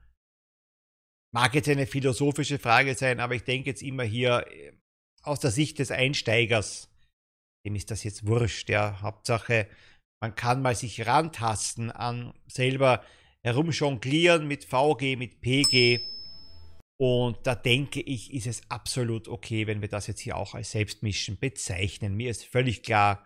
Mag 1.33 1.55
jetzt 1.55 1.69
eine 1.69 1.87
philosophische 1.87 2.59
Frage 2.59 2.95
sein, 2.95 3.19
aber 3.19 3.35
ich 3.35 3.43
denke 3.43 3.69
jetzt 3.69 3.81
immer 3.81 4.03
hier 4.03 4.45
äh, 4.49 4.73
aus 5.21 5.39
der 5.39 5.51
Sicht 5.51 5.79
des 5.79 5.91
Einsteigers, 5.91 6.89
dem 7.65 7.75
ist 7.75 7.91
das 7.91 8.03
jetzt 8.03 8.25
wurscht, 8.25 8.69
ja. 8.69 9.01
Hauptsache, 9.01 9.67
man 10.21 10.35
kann 10.35 10.61
mal 10.61 10.75
sich 10.75 11.05
rantasten 11.05 11.91
an 11.91 12.33
selber 12.47 13.03
herumjonglieren 13.43 14.47
mit 14.47 14.63
VG, 14.63 15.15
mit 15.17 15.41
PG 15.41 16.01
und 16.99 17.45
da 17.45 17.53
denke 17.53 18.01
ich, 18.01 18.33
ist 18.33 18.47
es 18.47 18.69
absolut 18.69 19.27
okay, 19.27 19.67
wenn 19.67 19.81
wir 19.81 19.87
das 19.87 20.07
jetzt 20.07 20.21
hier 20.21 20.35
auch 20.35 20.55
als 20.55 20.71
Selbstmischen 20.71 21.37
bezeichnen. 21.37 22.15
Mir 22.15 22.31
ist 22.31 22.43
völlig 22.43 22.81
klar, 22.81 23.25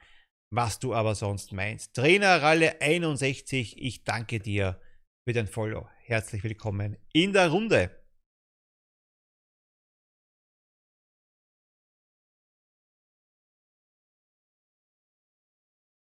was 0.54 0.80
du 0.80 0.94
aber 0.94 1.16
sonst 1.16 1.54
meinst. 1.54 1.96
Trainer 1.96 2.42
Ralle 2.42 2.82
61, 2.82 3.82
ich 3.82 4.04
danke 4.04 4.40
dir 4.40 4.82
für 5.26 5.34
dein 5.34 5.48
Follow. 5.48 5.88
Herzlich 6.02 6.44
willkommen 6.44 6.98
in 7.14 7.32
der 7.32 7.50
Runde. 7.50 7.98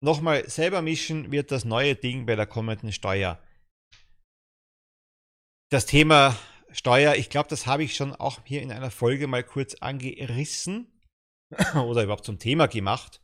Nochmal, 0.00 0.48
selber 0.48 0.80
mischen 0.80 1.32
wird 1.32 1.50
das 1.50 1.64
neue 1.64 1.96
Ding 1.96 2.24
bei 2.24 2.36
der 2.36 2.46
kommenden 2.46 2.92
Steuer. 2.92 3.42
Das 5.70 5.84
Thema 5.84 6.38
Steuer, 6.70 7.14
ich 7.14 7.30
glaube, 7.30 7.48
das 7.48 7.66
habe 7.66 7.82
ich 7.82 7.94
schon 7.94 8.14
auch 8.14 8.40
hier 8.44 8.62
in 8.62 8.72
einer 8.72 8.90
Folge 8.90 9.26
mal 9.26 9.42
kurz 9.44 9.74
angerissen 9.76 10.86
oder 11.74 12.02
überhaupt 12.02 12.24
zum 12.24 12.38
Thema 12.38 12.66
gemacht. 12.66 13.20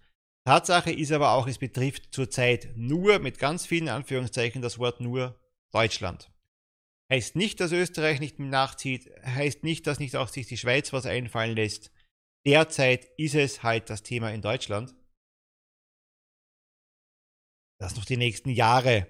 Tatsache 0.46 0.92
ist 0.92 1.12
aber 1.12 1.32
auch, 1.32 1.46
es 1.46 1.58
betrifft 1.58 2.14
zurzeit 2.14 2.72
nur 2.76 3.18
mit 3.18 3.38
ganz 3.38 3.66
vielen 3.66 3.88
Anführungszeichen 3.88 4.62
das 4.62 4.78
Wort 4.78 5.00
nur 5.00 5.40
Deutschland. 5.72 6.30
Heißt 7.10 7.36
nicht, 7.36 7.60
dass 7.60 7.72
Österreich 7.72 8.20
nicht 8.20 8.38
nachzieht, 8.38 9.10
heißt 9.24 9.62
nicht, 9.62 9.86
dass 9.86 9.98
nicht 9.98 10.16
auch 10.16 10.28
sich 10.28 10.46
die 10.46 10.56
Schweiz 10.56 10.92
was 10.92 11.06
einfallen 11.06 11.54
lässt. 11.54 11.90
Derzeit 12.46 13.06
ist 13.16 13.34
es 13.34 13.62
halt 13.62 13.88
das 13.90 14.02
Thema 14.02 14.32
in 14.32 14.42
Deutschland. 14.42 14.94
Das 17.78 17.96
noch 17.96 18.04
die 18.04 18.16
nächsten 18.16 18.50
Jahre 18.50 19.06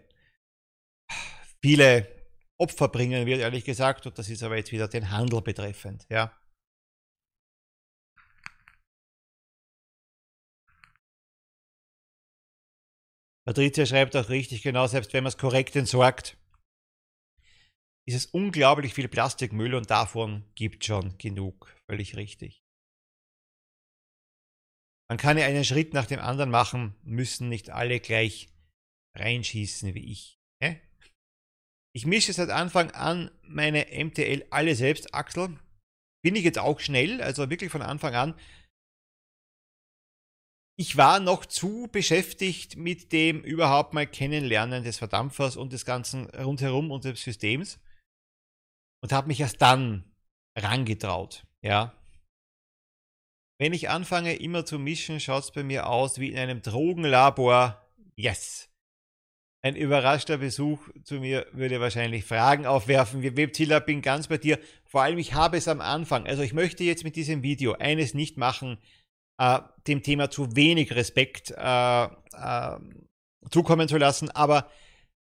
viele 1.64 2.13
Opfer 2.58 2.88
bringen 2.88 3.26
wird, 3.26 3.40
ehrlich 3.40 3.64
gesagt. 3.64 4.06
Und 4.06 4.18
das 4.18 4.28
ist 4.28 4.42
aber 4.42 4.56
jetzt 4.56 4.72
wieder 4.72 4.88
den 4.88 5.10
Handel 5.10 5.42
betreffend. 5.42 6.06
Ja. 6.08 6.36
Patricia 13.46 13.84
schreibt 13.84 14.16
auch 14.16 14.30
richtig, 14.30 14.62
genau, 14.62 14.86
selbst 14.86 15.12
wenn 15.12 15.22
man 15.22 15.28
es 15.28 15.36
korrekt 15.36 15.76
entsorgt, 15.76 16.38
ist 18.06 18.14
es 18.14 18.26
unglaublich 18.26 18.94
viel 18.94 19.08
Plastikmüll 19.08 19.74
und 19.74 19.90
davon 19.90 20.44
gibt 20.54 20.84
schon 20.84 21.18
genug. 21.18 21.74
Völlig 21.86 22.16
richtig. 22.16 22.62
Man 25.10 25.18
kann 25.18 25.36
ja 25.36 25.44
einen 25.44 25.64
Schritt 25.64 25.92
nach 25.92 26.06
dem 26.06 26.20
anderen 26.20 26.50
machen, 26.50 26.94
müssen 27.02 27.50
nicht 27.50 27.68
alle 27.70 28.00
gleich 28.00 28.48
reinschießen 29.16 29.94
wie 29.94 30.10
ich. 30.10 30.40
Ich 31.94 32.06
mische 32.06 32.32
seit 32.32 32.50
Anfang 32.50 32.90
an 32.90 33.30
meine 33.42 33.86
MTL 33.92 34.46
alle 34.50 34.74
selbst, 34.74 35.14
Axel. 35.14 35.60
Bin 36.22 36.34
ich 36.34 36.42
jetzt 36.42 36.58
auch 36.58 36.80
schnell, 36.80 37.22
also 37.22 37.48
wirklich 37.50 37.70
von 37.70 37.82
Anfang 37.82 38.14
an. 38.14 38.40
Ich 40.76 40.96
war 40.96 41.20
noch 41.20 41.46
zu 41.46 41.88
beschäftigt 41.92 42.76
mit 42.76 43.12
dem 43.12 43.42
überhaupt 43.42 43.94
mal 43.94 44.08
Kennenlernen 44.08 44.82
des 44.82 44.98
Verdampfers 44.98 45.56
und 45.56 45.72
des 45.72 45.84
Ganzen 45.84 46.28
rundherum 46.30 46.90
und 46.90 47.04
des 47.04 47.22
Systems 47.22 47.78
und 49.00 49.12
habe 49.12 49.28
mich 49.28 49.38
erst 49.38 49.62
dann 49.62 50.02
rangetraut, 50.56 51.46
ja. 51.62 51.94
Wenn 53.60 53.72
ich 53.72 53.88
anfange 53.88 54.34
immer 54.34 54.64
zu 54.66 54.80
mischen, 54.80 55.20
schaut 55.20 55.44
es 55.44 55.52
bei 55.52 55.62
mir 55.62 55.86
aus 55.86 56.18
wie 56.18 56.32
in 56.32 56.38
einem 56.38 56.60
Drogenlabor. 56.60 57.88
Yes! 58.16 58.73
Ein 59.64 59.76
überraschter 59.76 60.36
Besuch 60.36 60.90
zu 61.04 61.20
mir 61.20 61.46
würde 61.52 61.80
wahrscheinlich 61.80 62.26
Fragen 62.26 62.66
aufwerfen. 62.66 63.22
Webzilla 63.22 63.78
bin 63.78 64.02
ganz 64.02 64.28
bei 64.28 64.36
dir. 64.36 64.58
Vor 64.84 65.00
allem, 65.00 65.16
ich 65.16 65.32
habe 65.32 65.56
es 65.56 65.68
am 65.68 65.80
Anfang. 65.80 66.26
Also 66.26 66.42
ich 66.42 66.52
möchte 66.52 66.84
jetzt 66.84 67.02
mit 67.02 67.16
diesem 67.16 67.42
Video 67.42 67.72
eines 67.72 68.12
nicht 68.12 68.36
machen, 68.36 68.76
äh, 69.38 69.60
dem 69.86 70.02
Thema 70.02 70.28
zu 70.28 70.54
wenig 70.54 70.94
Respekt 70.94 71.50
äh, 71.56 72.04
äh, 72.04 72.78
zukommen 73.50 73.88
zu 73.88 73.96
lassen. 73.96 74.30
Aber 74.32 74.70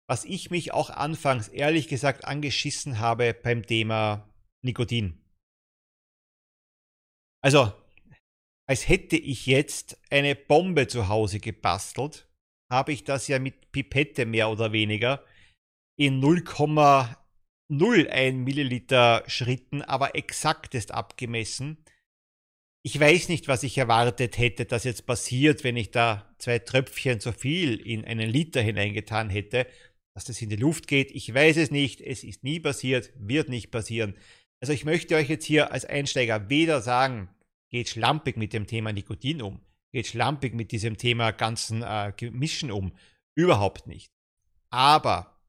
was 0.09 0.25
ich 0.25 0.51
mich 0.51 0.73
auch 0.73 0.89
anfangs 0.89 1.49
ehrlich 1.49 1.89
gesagt 1.89 2.25
angeschissen 2.25 2.99
habe 2.99 3.35
beim 3.35 3.67
Thema 3.67 4.27
Nikotin. 4.63 5.23
Also, 7.43 7.75
als 8.67 8.89
hätte 8.89 9.19
ich 9.19 9.45
jetzt 9.45 10.01
eine 10.09 10.35
Bombe 10.35 10.87
zu 10.87 11.09
Hause 11.09 11.41
gebastelt 11.41 12.30
habe 12.71 12.93
ich 12.93 13.05
das 13.05 13.29
ja 13.29 13.39
mit 13.39 13.73
Pipette 13.73 14.25
mehr 14.25 14.49
oder 14.49 14.73
weniger 14.73 15.23
in 15.97 16.23
0,01 16.23 18.33
Milliliter 18.33 19.23
Schritten, 19.27 19.83
aber 19.83 20.15
exaktest 20.15 20.93
abgemessen. 20.93 21.85
Ich 22.83 22.99
weiß 22.99 23.29
nicht, 23.29 23.47
was 23.49 23.65
ich 23.65 23.77
erwartet 23.77 24.39
hätte, 24.39 24.65
dass 24.65 24.85
jetzt 24.85 25.05
passiert, 25.05 25.63
wenn 25.65 25.77
ich 25.77 25.91
da 25.91 26.35
zwei 26.39 26.59
Tröpfchen 26.59 27.21
zu 27.21 27.33
viel 27.33 27.77
in 27.77 28.07
einen 28.07 28.31
Liter 28.31 28.63
hineingetan 28.63 29.29
hätte, 29.29 29.67
dass 30.15 30.25
das 30.25 30.41
in 30.41 30.49
die 30.49 30.57
Luft 30.57 30.87
geht. 30.87 31.11
Ich 31.11 31.35
weiß 31.35 31.59
es 31.59 31.71
nicht, 31.71 32.01
es 32.01 32.25
ist 32.25 32.43
nie 32.45 32.61
passiert, 32.61 33.13
wird 33.17 33.51
nicht 33.51 33.71
passieren. 33.71 34.17
Also 34.61 34.73
ich 34.73 34.87
möchte 34.87 35.17
euch 35.17 35.29
jetzt 35.29 35.45
hier 35.45 35.71
als 35.73 35.85
Einsteiger 35.85 36.49
weder 36.49 36.81
sagen, 36.81 37.29
geht 37.69 37.91
schlampig 37.91 38.39
mit 38.39 38.55
dem 38.55 38.67
Thema 38.67 38.91
Nikotin 38.93 39.43
um. 39.43 39.61
Geht 39.93 40.07
schlampig 40.07 40.55
mit 40.55 40.73
diesem 40.73 40.97
Thema 40.97 41.33
ganzen 41.33 41.83
äh, 41.83 42.13
Mischen 42.31 42.71
um. 42.71 42.93
Überhaupt 43.35 43.87
nicht. 43.87 44.13
Aber 44.71 45.41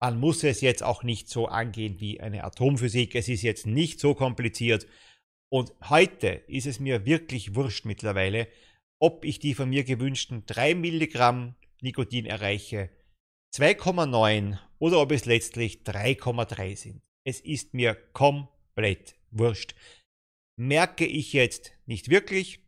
man 0.00 0.18
muss 0.18 0.42
es 0.42 0.60
jetzt 0.60 0.82
auch 0.82 1.02
nicht 1.02 1.28
so 1.28 1.46
angehen 1.46 2.00
wie 2.00 2.20
eine 2.20 2.44
Atomphysik. 2.44 3.14
Es 3.14 3.28
ist 3.28 3.42
jetzt 3.42 3.66
nicht 3.66 4.00
so 4.00 4.14
kompliziert. 4.14 4.86
Und 5.48 5.72
heute 5.88 6.28
ist 6.48 6.66
es 6.66 6.80
mir 6.80 7.04
wirklich 7.06 7.54
wurscht 7.54 7.84
mittlerweile, 7.84 8.48
ob 9.00 9.24
ich 9.24 9.38
die 9.38 9.54
von 9.54 9.68
mir 9.68 9.84
gewünschten 9.84 10.44
3 10.46 10.74
Milligramm 10.74 11.54
Nikotin 11.82 12.26
erreiche, 12.26 12.90
2,9 13.54 14.58
oder 14.78 15.00
ob 15.00 15.12
es 15.12 15.24
letztlich 15.26 15.82
3,3 15.82 16.76
sind. 16.76 17.02
Es 17.24 17.40
ist 17.40 17.74
mir 17.74 17.94
komplett 17.94 19.14
wurscht. 19.30 19.74
Merke 20.56 21.04
ich 21.04 21.32
jetzt 21.32 21.72
nicht 21.86 22.08
wirklich 22.08 22.61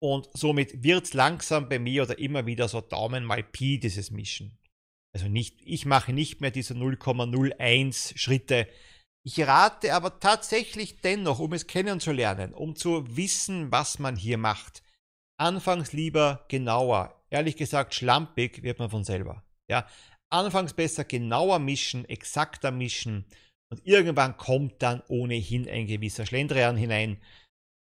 und 0.00 0.28
somit 0.32 0.82
wird 0.82 1.12
langsam 1.14 1.68
bei 1.68 1.78
mir 1.78 2.04
oder 2.04 2.18
immer 2.18 2.46
wieder 2.46 2.68
so 2.68 2.80
Daumen 2.80 3.24
mal 3.24 3.42
Pi 3.42 3.78
dieses 3.78 4.10
Mischen. 4.10 4.58
Also 5.14 5.28
nicht, 5.28 5.60
ich 5.64 5.86
mache 5.86 6.12
nicht 6.12 6.40
mehr 6.40 6.50
diese 6.50 6.74
0,01 6.74 8.16
Schritte. 8.16 8.68
Ich 9.24 9.40
rate 9.40 9.94
aber 9.94 10.20
tatsächlich 10.20 11.00
dennoch, 11.00 11.38
um 11.38 11.52
es 11.52 11.66
kennenzulernen, 11.66 12.54
um 12.54 12.76
zu 12.76 13.16
wissen, 13.16 13.72
was 13.72 13.98
man 13.98 14.16
hier 14.16 14.38
macht, 14.38 14.82
Anfangs 15.40 15.92
lieber 15.92 16.44
genauer. 16.48 17.14
Ehrlich 17.30 17.56
gesagt, 17.56 17.94
schlampig 17.94 18.62
wird 18.62 18.80
man 18.80 18.90
von 18.90 19.04
selber. 19.04 19.44
Ja, 19.70 19.86
anfangs 20.30 20.72
besser 20.72 21.04
genauer 21.04 21.60
mischen, 21.60 22.04
exakter 22.06 22.72
mischen 22.72 23.24
und 23.70 23.86
irgendwann 23.86 24.36
kommt 24.36 24.82
dann 24.82 25.02
ohnehin 25.08 25.68
ein 25.68 25.86
gewisser 25.86 26.26
Schlendrian 26.26 26.76
hinein. 26.76 27.22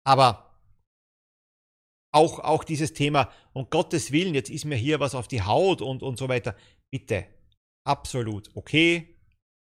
Aber 0.06 0.49
auch, 2.12 2.40
auch 2.40 2.64
dieses 2.64 2.94
Thema, 2.94 3.32
um 3.54 3.70
Gottes 3.70 4.12
Willen, 4.12 4.34
jetzt 4.34 4.50
ist 4.50 4.66
mir 4.66 4.76
hier 4.76 5.00
was 5.00 5.16
auf 5.16 5.28
die 5.28 5.42
Haut 5.42 5.82
und, 5.82 6.04
und 6.04 6.18
so 6.18 6.28
weiter. 6.30 6.56
Bitte, 6.92 7.28
absolut 7.86 8.50
okay. 8.56 9.16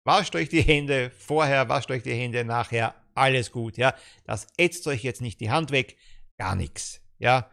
Wascht 0.05 0.35
euch 0.35 0.49
die 0.49 0.61
Hände 0.61 1.11
vorher, 1.11 1.69
wascht 1.69 1.91
euch 1.91 2.03
die 2.03 2.13
Hände 2.13 2.43
nachher, 2.43 2.95
alles 3.13 3.51
gut, 3.51 3.77
ja. 3.77 3.93
Das 4.25 4.47
ätzt 4.57 4.87
euch 4.87 5.03
jetzt 5.03 5.21
nicht 5.21 5.39
die 5.39 5.51
Hand 5.51 5.71
weg, 5.71 5.97
gar 6.39 6.55
nichts. 6.55 7.01
Ja. 7.19 7.51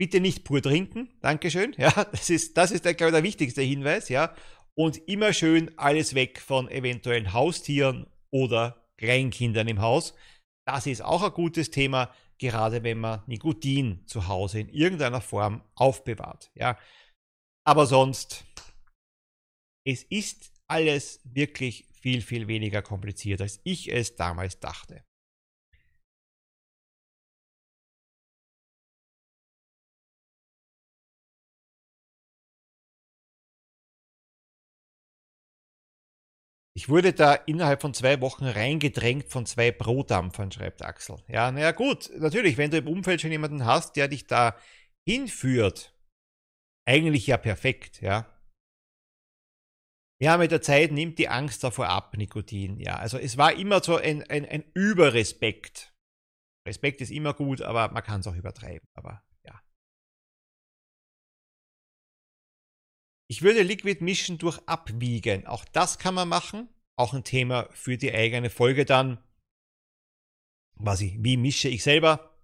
Bitte 0.00 0.20
nicht 0.20 0.44
pur 0.44 0.62
trinken, 0.62 1.10
Dankeschön. 1.20 1.74
Ja, 1.76 1.90
das 2.04 2.30
ist, 2.30 2.56
das 2.56 2.70
ist 2.70 2.84
glaube 2.84 3.06
ich, 3.06 3.12
der 3.12 3.22
wichtigste 3.22 3.62
Hinweis, 3.62 4.08
ja. 4.08 4.34
Und 4.74 5.08
immer 5.08 5.32
schön 5.32 5.76
alles 5.76 6.14
weg 6.14 6.40
von 6.40 6.70
eventuellen 6.70 7.32
Haustieren 7.32 8.06
oder 8.30 8.88
Kleinkindern 8.96 9.66
im 9.68 9.80
Haus. 9.80 10.14
Das 10.66 10.86
ist 10.86 11.02
auch 11.02 11.22
ein 11.22 11.32
gutes 11.32 11.70
Thema, 11.70 12.14
gerade 12.38 12.82
wenn 12.82 12.98
man 12.98 13.22
Nikotin 13.26 14.06
zu 14.06 14.28
Hause 14.28 14.60
in 14.60 14.68
irgendeiner 14.68 15.20
Form 15.20 15.62
aufbewahrt. 15.74 16.50
Ja. 16.54 16.78
Aber 17.64 17.86
sonst, 17.86 18.44
es 19.84 20.02
ist 20.04 20.52
alles 20.66 21.20
wirklich 21.24 21.86
viel, 22.00 22.22
viel 22.22 22.48
weniger 22.48 22.82
kompliziert, 22.82 23.40
als 23.40 23.60
ich 23.64 23.92
es 23.92 24.16
damals 24.16 24.60
dachte. 24.60 25.04
Ich 36.78 36.88
wurde 36.88 37.12
da 37.12 37.34
innerhalb 37.34 37.80
von 37.80 37.92
zwei 37.92 38.20
Wochen 38.20 38.44
reingedrängt 38.44 39.32
von 39.32 39.46
zwei 39.46 39.72
Pro-Dampfern, 39.72 40.52
schreibt 40.52 40.82
Axel. 40.82 41.16
Ja, 41.26 41.50
naja, 41.50 41.72
gut, 41.72 42.08
natürlich, 42.16 42.56
wenn 42.56 42.70
du 42.70 42.78
im 42.78 42.86
Umfeld 42.86 43.20
schon 43.20 43.32
jemanden 43.32 43.64
hast, 43.64 43.96
der 43.96 44.06
dich 44.06 44.28
da 44.28 44.56
hinführt, 45.04 45.92
eigentlich 46.86 47.26
ja 47.26 47.36
perfekt, 47.36 48.00
ja. 48.00 48.32
Ja, 50.22 50.36
mit 50.36 50.52
der 50.52 50.62
Zeit 50.62 50.92
nimmt 50.92 51.18
die 51.18 51.28
Angst 51.28 51.64
davor 51.64 51.88
ab, 51.88 52.16
Nikotin. 52.16 52.78
Ja, 52.78 52.94
also 52.94 53.18
es 53.18 53.36
war 53.36 53.54
immer 53.54 53.82
so 53.82 53.96
ein, 53.96 54.22
ein, 54.30 54.46
ein 54.46 54.62
Überrespekt. 54.72 55.92
Respekt 56.64 57.00
ist 57.00 57.10
immer 57.10 57.34
gut, 57.34 57.60
aber 57.60 57.90
man 57.90 58.04
kann 58.04 58.20
es 58.20 58.28
auch 58.28 58.36
übertreiben. 58.36 58.86
Aber 58.94 59.24
Ich 63.30 63.42
würde 63.42 63.62
Liquid 63.62 64.02
mischen 64.02 64.38
durch 64.38 64.58
Abwiegen. 64.66 65.46
Auch 65.46 65.64
das 65.66 65.98
kann 65.98 66.14
man 66.14 66.28
machen. 66.28 66.68
Auch 66.96 67.12
ein 67.12 67.24
Thema 67.24 67.68
für 67.72 67.98
die 67.98 68.12
eigene 68.12 68.50
Folge 68.50 68.84
dann. 68.84 69.18
Quasi, 70.78 71.18
wie 71.20 71.36
mische 71.36 71.68
ich 71.68 71.82
selber? 71.82 72.34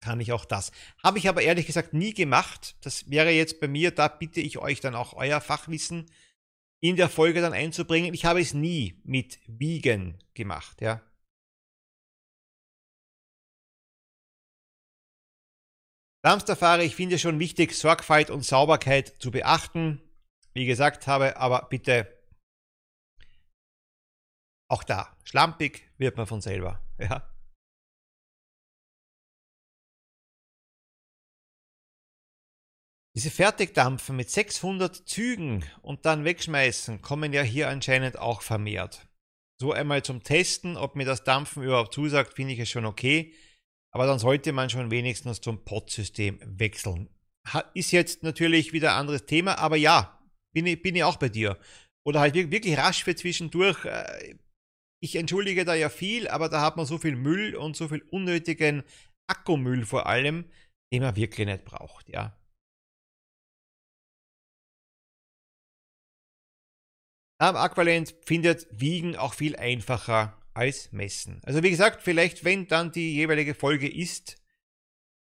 Kann 0.00 0.20
ich 0.20 0.32
auch 0.32 0.44
das. 0.44 0.72
Habe 1.02 1.18
ich 1.18 1.28
aber 1.28 1.42
ehrlich 1.42 1.66
gesagt 1.66 1.94
nie 1.94 2.12
gemacht. 2.12 2.76
Das 2.82 3.10
wäre 3.10 3.30
jetzt 3.30 3.60
bei 3.60 3.66
mir, 3.66 3.90
da 3.90 4.08
bitte 4.08 4.40
ich 4.40 4.58
euch 4.58 4.80
dann 4.80 4.94
auch 4.94 5.14
euer 5.14 5.40
Fachwissen 5.40 6.06
in 6.80 6.96
der 6.96 7.08
Folge 7.08 7.40
dann 7.40 7.52
einzubringen. 7.52 8.14
Ich 8.14 8.24
habe 8.24 8.40
es 8.40 8.54
nie 8.54 9.00
mit 9.04 9.40
Wiegen 9.46 10.22
gemacht, 10.34 10.80
ja. 10.80 11.00
Samstagfahrer, 16.24 16.82
ich 16.82 16.96
finde 16.96 17.18
schon 17.18 17.38
wichtig, 17.38 17.74
Sorgfalt 17.74 18.30
und 18.30 18.44
Sauberkeit 18.44 19.14
zu 19.20 19.30
beachten. 19.30 20.02
Wie 20.52 20.66
gesagt 20.66 21.06
habe, 21.06 21.36
aber 21.36 21.68
bitte 21.68 22.12
auch 24.70 24.82
da, 24.84 25.16
schlampig 25.24 25.88
wird 25.96 26.16
man 26.16 26.26
von 26.26 26.40
selber. 26.40 26.84
Ja. 27.00 27.32
Diese 33.14 33.30
Fertigdampfen 33.30 34.16
mit 34.16 34.30
600 34.30 35.08
Zügen 35.08 35.64
und 35.82 36.06
dann 36.06 36.24
wegschmeißen 36.24 37.02
kommen 37.02 37.32
ja 37.32 37.42
hier 37.42 37.68
anscheinend 37.68 38.18
auch 38.18 38.42
vermehrt. 38.42 39.08
So 39.60 39.72
einmal 39.72 40.04
zum 40.04 40.24
Testen, 40.24 40.76
ob 40.76 40.96
mir 40.96 41.04
das 41.04 41.22
Dampfen 41.22 41.62
überhaupt 41.62 41.94
zusagt, 41.94 42.34
finde 42.34 42.54
ich 42.54 42.58
es 42.58 42.68
schon 42.68 42.84
okay. 42.84 43.32
Aber 43.94 44.06
dann 44.06 44.18
sollte 44.18 44.52
man 44.52 44.70
schon 44.70 44.90
wenigstens 44.90 45.40
zum 45.40 45.64
Pod-System 45.64 46.40
wechseln. 46.44 47.08
Ist 47.74 47.92
jetzt 47.92 48.22
natürlich 48.22 48.72
wieder 48.72 48.92
ein 48.92 49.00
anderes 49.00 49.26
Thema, 49.26 49.58
aber 49.58 49.76
ja, 49.76 50.20
bin 50.52 50.66
ich, 50.66 50.82
bin 50.82 50.94
ich 50.94 51.04
auch 51.04 51.16
bei 51.16 51.28
dir. 51.28 51.58
Oder 52.04 52.20
halt 52.20 52.34
wirklich 52.34 52.76
rasch 52.76 53.04
für 53.04 53.16
zwischendurch. 53.16 53.84
Äh, 53.84 54.36
ich 55.00 55.16
entschuldige 55.16 55.64
da 55.64 55.74
ja 55.74 55.88
viel, 55.88 56.28
aber 56.28 56.48
da 56.48 56.60
hat 56.60 56.76
man 56.76 56.86
so 56.86 56.98
viel 56.98 57.16
Müll 57.16 57.54
und 57.54 57.76
so 57.76 57.88
viel 57.88 58.02
unnötigen 58.10 58.82
Akkumüll 59.28 59.86
vor 59.86 60.06
allem, 60.06 60.50
den 60.92 61.02
man 61.02 61.16
wirklich 61.16 61.46
nicht 61.46 61.64
braucht, 61.64 62.08
ja. 62.08 62.34
Am 67.40 67.54
Aqualent 67.54 68.16
findet 68.22 68.66
Wiegen 68.72 69.14
auch 69.14 69.32
viel 69.34 69.54
einfacher 69.54 70.37
als 70.58 70.90
messen. 70.90 71.40
Also 71.44 71.62
wie 71.62 71.70
gesagt, 71.70 72.02
vielleicht 72.02 72.44
wenn 72.44 72.66
dann 72.66 72.90
die 72.90 73.14
jeweilige 73.14 73.54
Folge 73.54 73.88
ist, 73.88 74.42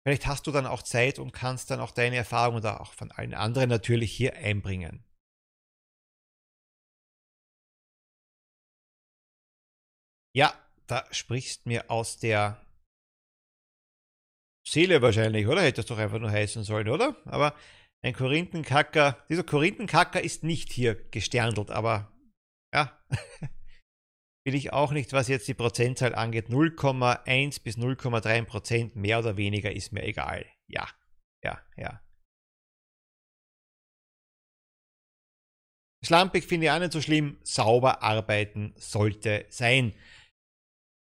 vielleicht 0.03 0.27
hast 0.27 0.47
du 0.49 0.51
dann 0.51 0.66
auch 0.66 0.83
Zeit 0.83 1.21
und 1.21 1.33
kannst 1.33 1.71
dann 1.71 1.79
auch 1.81 1.93
deine 1.93 2.16
Erfahrungen 2.16 2.62
da 2.62 2.79
auch 2.79 2.93
von 2.95 3.12
allen 3.12 3.35
anderen 3.35 3.71
natürlich 3.71 4.11
hier 4.11 4.35
einbringen. 4.35 5.05
Ja, 10.35 10.53
da 10.88 11.07
sprichst 11.12 11.66
mir 11.66 11.90
aus 11.90 12.19
der 12.19 12.64
Seele 14.66 15.01
wahrscheinlich, 15.01 15.47
oder? 15.47 15.62
Hätte 15.62 15.77
das 15.77 15.87
doch 15.87 15.99
einfach 15.99 16.19
nur 16.19 16.31
heißen 16.31 16.64
sollen, 16.64 16.88
oder? 16.88 17.16
Aber 17.25 17.55
ein 18.03 18.14
Korinthenkacker, 18.14 19.25
dieser 19.29 19.45
Korinthenkacker 19.45 20.21
ist 20.23 20.43
nicht 20.43 20.73
hier 20.73 20.95
gesternelt, 21.11 21.71
aber 21.71 22.12
ja, 22.75 22.99
will 24.50 24.56
ich 24.56 24.72
auch 24.72 24.90
nicht, 24.90 25.12
was 25.12 25.28
jetzt 25.28 25.46
die 25.46 25.54
Prozentzahl 25.54 26.12
angeht. 26.12 26.48
0,1 26.48 27.62
bis 27.62 27.76
0,3 27.76 28.44
Prozent 28.44 28.96
mehr 28.96 29.20
oder 29.20 29.36
weniger 29.36 29.70
ist 29.70 29.92
mir 29.92 30.02
egal. 30.02 30.44
Ja, 30.66 30.88
ja, 31.44 31.60
ja. 31.76 32.00
Schlampig 36.05 36.46
finde 36.46 36.66
ich 36.66 36.72
auch 36.72 36.80
nicht 36.80 36.92
so 36.92 37.01
schlimm. 37.01 37.38
Sauber 37.44 38.03
arbeiten 38.03 38.74
sollte 38.76 39.46
sein. 39.51 39.94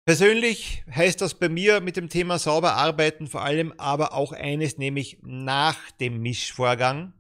Persönlich 0.08 0.84
heißt 0.90 1.22
das 1.22 1.36
bei 1.36 1.48
mir 1.48 1.82
mit 1.82 1.98
dem 1.98 2.10
Thema 2.10 2.40
sauber 2.40 2.74
arbeiten 2.74 3.28
vor 3.28 3.44
allem 3.44 3.74
aber 3.74 4.14
auch 4.14 4.32
eines, 4.32 4.80
nämlich 4.80 5.20
nach 5.22 5.92
dem 5.92 6.20
Mischvorgang. 6.24 7.14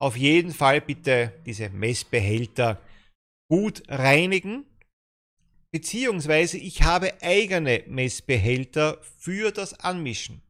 Auf 0.00 0.16
jeden 0.16 0.54
Fall 0.54 0.80
bitte 0.80 1.38
diese 1.44 1.68
Messbehälter 1.68 2.80
gut 3.50 3.82
reinigen 3.88 4.64
beziehungsweise 5.74 6.56
ich 6.56 6.82
habe 6.82 7.20
eigene 7.20 7.82
Messbehälter 7.88 9.02
für 9.18 9.50
das 9.50 9.74
Anmischen. 9.80 10.40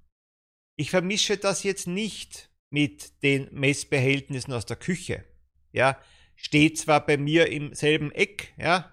Ich 0.77 0.91
vermische 0.91 1.39
das 1.39 1.63
jetzt 1.63 1.87
nicht 1.87 2.51
mit 2.69 3.23
den 3.23 3.49
Messbehältnissen 3.51 4.53
aus 4.53 4.67
der 4.67 4.77
Küche. 4.77 5.25
Ja, 5.73 5.99
steht 6.37 6.77
zwar 6.77 7.07
bei 7.07 7.17
mir 7.17 7.51
im 7.51 7.73
selben 7.73 8.13
Eck, 8.13 8.53
ja, 8.59 8.93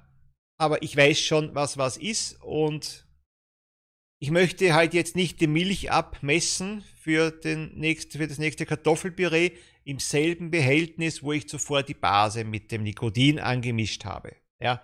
aber 0.57 0.83
ich 0.83 0.95
weiß 0.95 1.19
schon, 1.19 1.53
was 1.53 1.77
was 1.77 1.97
ist 1.97 2.41
und 2.41 3.05
Ich 4.23 4.31
möchte 4.31 4.75
halt 4.75 4.93
jetzt 4.93 5.15
nicht 5.15 5.41
die 5.41 5.47
Milch 5.47 5.91
abmessen 5.91 6.83
für, 7.01 7.31
den 7.31 7.73
nächst, 7.77 8.13
für 8.13 8.27
das 8.27 8.37
nächste 8.37 8.67
Kartoffelpüree 8.67 9.51
im 9.83 9.99
selben 9.99 10.51
Behältnis, 10.51 11.23
wo 11.23 11.33
ich 11.33 11.49
zuvor 11.49 11.81
die 11.81 11.95
Base 11.95 12.43
mit 12.43 12.71
dem 12.71 12.83
Nikotin 12.83 13.39
angemischt 13.39 14.05
habe. 14.05 14.35
Ja, 14.61 14.81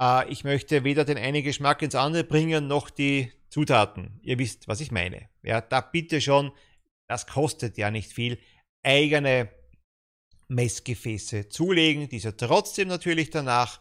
äh, 0.00 0.30
ich 0.30 0.44
möchte 0.44 0.84
weder 0.84 1.04
den 1.04 1.18
einen 1.18 1.42
Geschmack 1.42 1.82
ins 1.82 1.94
andere 1.94 2.24
bringen, 2.24 2.66
noch 2.66 2.90
die 2.90 3.32
Zutaten. 3.48 4.20
Ihr 4.22 4.38
wisst, 4.38 4.68
was 4.68 4.80
ich 4.80 4.90
meine. 4.90 5.28
Ja, 5.42 5.60
da 5.60 5.80
bitte 5.80 6.20
schon, 6.20 6.52
das 7.08 7.26
kostet 7.26 7.78
ja 7.78 7.90
nicht 7.90 8.12
viel, 8.12 8.38
eigene 8.82 9.50
Messgefäße 10.48 11.48
zulegen, 11.48 12.08
diese 12.08 12.36
trotzdem 12.36 12.88
natürlich 12.88 13.30
danach 13.30 13.80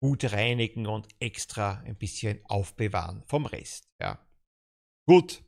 gut 0.00 0.24
reinigen 0.32 0.86
und 0.86 1.08
extra 1.20 1.82
ein 1.84 1.96
bisschen 1.96 2.40
aufbewahren 2.44 3.22
vom 3.26 3.46
Rest. 3.46 3.88
Ja. 4.00 4.18
Gut. 5.06 5.42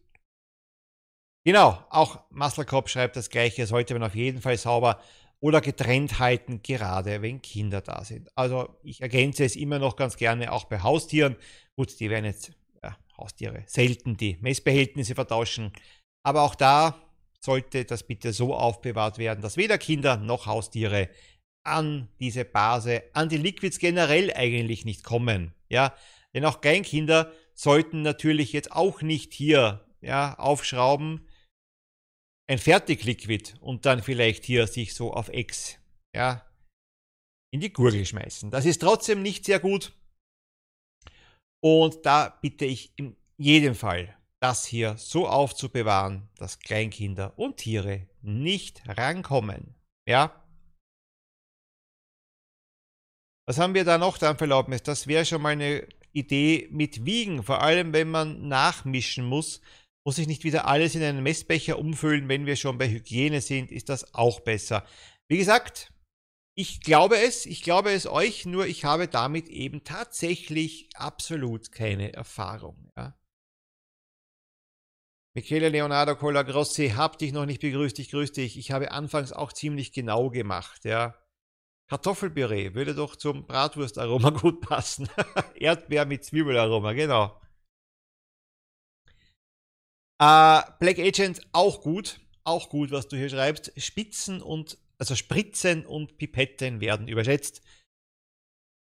Genau, 1.44 1.84
auch 1.90 2.30
Muscle 2.30 2.66
schreibt 2.86 3.16
das 3.16 3.30
gleiche, 3.30 3.66
sollte 3.66 3.94
man 3.94 4.02
auf 4.02 4.14
jeden 4.14 4.40
Fall 4.42 4.58
sauber 4.58 5.00
oder 5.41 5.61
getrennt 5.61 6.18
halten, 6.18 6.62
gerade 6.62 7.22
wenn 7.22 7.41
Kinder 7.41 7.80
da 7.80 8.05
sind. 8.05 8.28
Also 8.36 8.76
ich 8.82 9.01
ergänze 9.01 9.45
es 9.45 9.57
immer 9.57 9.78
noch 9.78 9.97
ganz 9.97 10.16
gerne 10.16 10.53
auch 10.53 10.64
bei 10.64 10.82
Haustieren. 10.82 11.36
Gut, 11.76 11.99
die 12.01 12.11
werden 12.11 12.24
jetzt 12.24 12.53
ja, 12.82 12.97
Haustiere 13.16 13.62
selten 13.66 14.16
die 14.16 14.36
Messbehältnisse 14.41 15.14
vertauschen, 15.14 15.72
aber 16.24 16.43
auch 16.43 16.55
da 16.55 17.01
sollte 17.41 17.84
das 17.84 18.03
bitte 18.03 18.32
so 18.32 18.55
aufbewahrt 18.55 19.18
werden, 19.18 19.43
dass 19.43 19.57
weder 19.57 19.78
Kinder 19.78 20.16
noch 20.16 20.47
Haustiere 20.47 21.09
an 21.62 22.09
diese 22.18 22.45
Base, 22.45 23.03
an 23.12 23.28
die 23.28 23.36
Liquids 23.36 23.78
generell 23.78 24.32
eigentlich 24.34 24.84
nicht 24.84 25.05
kommen. 25.05 25.55
Ja, 25.68 25.95
denn 26.34 26.45
auch 26.45 26.61
Kleinkinder 26.61 27.32
sollten 27.55 28.03
natürlich 28.03 28.53
jetzt 28.53 28.72
auch 28.72 29.03
nicht 29.03 29.34
hier 29.34 29.84
ja, 30.01 30.34
aufschrauben, 30.39 31.27
ein 32.49 32.59
Fertigliquid 32.59 33.57
und 33.61 33.86
dann 33.86 34.03
vielleicht 34.03 34.44
hier 34.44 34.66
sich 34.66 34.94
so 34.94 35.12
auf 35.12 35.28
X 35.32 35.78
ja, 36.14 36.44
in 37.53 37.61
die 37.61 37.72
Gurgel 37.72 38.05
schmeißen. 38.05 38.51
Das 38.51 38.66
ist 38.66 38.80
trotzdem 38.80 39.22
nicht 39.22 39.44
sehr 39.44 39.61
gut. 39.61 39.92
Und 41.62 42.07
da 42.07 42.38
bitte 42.40 42.64
ich 42.64 42.92
in 42.96 43.16
jedem 43.36 43.74
Fall, 43.74 44.16
das 44.40 44.64
hier 44.64 44.96
so 44.96 45.28
aufzubewahren, 45.28 46.28
dass 46.36 46.61
Kleinkinder 46.61 47.38
und 47.38 47.57
Tiere 47.57 48.07
nicht 48.22 48.82
rankommen. 48.86 49.74
Ja? 50.09 50.44
Was 53.46 53.59
haben 53.59 53.74
wir 53.74 53.84
da 53.84 53.99
noch 53.99 54.18
dann 54.18 54.38
Verlaubnis? 54.38 54.82
Das 54.82 55.07
wäre 55.07 55.24
schon 55.24 55.42
mal 55.42 55.51
eine 55.51 55.88
Idee 56.12 56.68
mit 56.70 57.05
Wiegen, 57.05 57.42
vor 57.42 57.62
allem 57.62 57.92
wenn 57.92 58.11
man 58.11 58.46
nachmischen 58.46 59.24
muss, 59.24 59.61
muss 60.05 60.18
ich 60.18 60.26
nicht 60.26 60.44
wieder 60.44 60.66
alles 60.66 60.94
in 60.94 61.03
einen 61.03 61.22
Messbecher 61.22 61.78
umfüllen, 61.78 62.28
wenn 62.28 62.46
wir 62.46 62.57
schon 62.57 62.78
bei 62.78 62.88
Hygiene 62.88 63.40
sind, 63.40 63.70
ist 63.70 63.88
das 63.88 64.14
auch 64.14 64.40
besser. 64.40 64.86
Wie 65.28 65.38
gesagt, 65.38 65.92
ich 66.55 66.80
glaube 66.80 67.18
es, 67.18 67.46
ich 67.46 67.62
glaube 67.62 67.92
es 67.92 68.07
euch, 68.07 68.46
nur 68.46 68.66
ich 68.66 68.84
habe 68.84 69.07
damit 69.07 69.49
eben 69.49 69.84
tatsächlich 69.84 70.88
absolut 70.94 71.70
keine 71.70 72.12
Erfahrung. 72.12 72.90
Ja. 72.96 73.16
Michele 75.34 75.68
Leonardo 75.68 76.16
Colagrossi, 76.16 76.90
hab 76.96 77.18
dich 77.18 77.32
noch 77.32 77.46
nicht 77.46 77.61
begrüßt, 77.61 77.99
ich 78.01 78.11
grüße 78.11 78.32
dich. 78.32 78.59
Ich 78.59 78.72
habe 78.72 78.90
anfangs 78.90 79.32
auch 79.32 79.53
ziemlich 79.53 79.92
genau 79.92 80.30
gemacht, 80.30 80.84
ja. 80.84 81.14
Kartoffelpüree 81.88 82.74
würde 82.74 82.94
doch 82.94 83.14
zum 83.14 83.46
Bratwurstaroma 83.46 84.30
gut 84.42 84.61
passen. 84.61 85.09
Erdbeer 85.55 86.07
mit 86.07 86.24
Zwiebelaroma, 86.24 86.92
genau. 86.92 87.40
Äh, 90.20 90.62
Black 90.80 90.98
Agent 90.98 91.40
auch 91.52 91.80
gut, 91.80 92.20
auch 92.44 92.68
gut, 92.68 92.90
was 92.90 93.08
du 93.08 93.16
hier 93.16 93.28
schreibst. 93.28 93.72
Spitzen 93.76 94.42
und, 94.42 94.78
also 94.98 95.14
Spritzen 95.14 95.86
und 95.86 96.18
Pipetten 96.18 96.80
werden 96.80 97.08
überschätzt. 97.08 97.62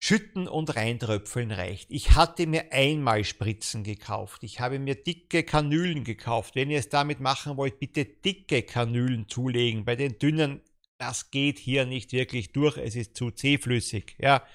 Schütten 0.03 0.49
und 0.49 0.75
reintröpfeln 0.75 1.49
reicht. 1.51 1.89
Ich 1.89 2.11
hatte 2.11 2.45
mir 2.45 2.73
einmal 2.73 3.23
Spritzen 3.23 3.85
gekauft. 3.85 4.43
Ich 4.43 4.59
habe 4.59 4.77
mir 4.77 4.95
dicke 4.95 5.43
Kanülen 5.43 6.03
gekauft. 6.03 6.55
Wenn 6.55 6.69
ihr 6.69 6.79
es 6.79 6.89
damit 6.89 7.21
machen 7.21 7.55
wollt, 7.55 7.79
bitte 7.79 8.03
dicke 8.03 8.63
Kanülen 8.63 9.29
zulegen. 9.29 9.85
Bei 9.85 9.95
den 9.95 10.19
dünnen, 10.19 10.59
das 10.97 11.31
geht 11.31 11.57
hier 11.57 11.85
nicht 11.85 12.11
wirklich 12.11 12.51
durch. 12.51 12.75
Es 12.75 12.97
ist 12.97 13.15
zu 13.15 13.31
zähflüssig. 13.31 14.17
Ja. 14.19 14.45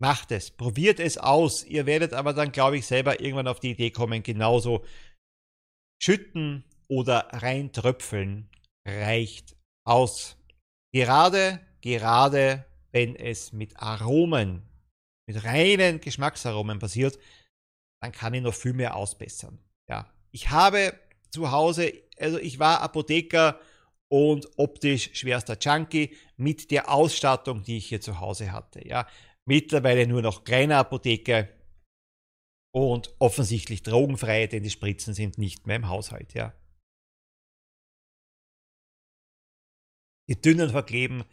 Macht 0.00 0.32
es, 0.32 0.50
probiert 0.50 1.00
es 1.00 1.18
aus. 1.18 1.64
Ihr 1.64 1.86
werdet 1.86 2.12
aber 2.12 2.32
dann, 2.32 2.52
glaube 2.52 2.78
ich, 2.78 2.86
selber 2.86 3.20
irgendwann 3.20 3.48
auf 3.48 3.60
die 3.60 3.70
Idee 3.70 3.90
kommen, 3.90 4.22
genauso 4.22 4.84
schütten 6.02 6.64
oder 6.88 7.28
reintröpfeln 7.32 8.50
reicht 8.86 9.56
aus. 9.86 10.36
Gerade, 10.92 11.60
gerade 11.80 12.64
wenn 12.92 13.16
es 13.16 13.52
mit 13.52 13.76
Aromen, 13.76 14.62
mit 15.26 15.42
reinen 15.44 16.00
Geschmacksaromen 16.00 16.78
passiert, 16.78 17.18
dann 18.02 18.12
kann 18.12 18.34
ich 18.34 18.42
noch 18.42 18.54
viel 18.54 18.74
mehr 18.74 18.96
ausbessern. 18.96 19.58
Ja, 19.88 20.12
ich 20.30 20.50
habe 20.50 20.98
zu 21.30 21.50
Hause, 21.50 21.92
also 22.18 22.38
ich 22.38 22.58
war 22.58 22.80
Apotheker 22.80 23.58
und 24.08 24.48
optisch 24.56 25.10
schwerster 25.14 25.56
Junkie 25.58 26.14
mit 26.36 26.70
der 26.70 26.90
Ausstattung, 26.90 27.62
die 27.62 27.78
ich 27.78 27.86
hier 27.86 28.00
zu 28.00 28.20
Hause 28.20 28.52
hatte. 28.52 28.86
Ja, 28.86 29.08
mittlerweile 29.46 30.06
nur 30.06 30.22
noch 30.22 30.44
kleine 30.44 30.76
Apotheke 30.76 31.48
und 32.74 33.14
offensichtlich 33.18 33.82
drogenfrei, 33.82 34.46
denn 34.46 34.62
die 34.62 34.70
Spritzen 34.70 35.14
sind 35.14 35.38
nicht 35.38 35.66
mehr 35.66 35.76
im 35.76 35.88
Haushalt. 35.88 36.34
Ja. 36.34 36.54
Die 40.28 40.40
dünnen 40.40 40.70
verkleben 40.70 41.24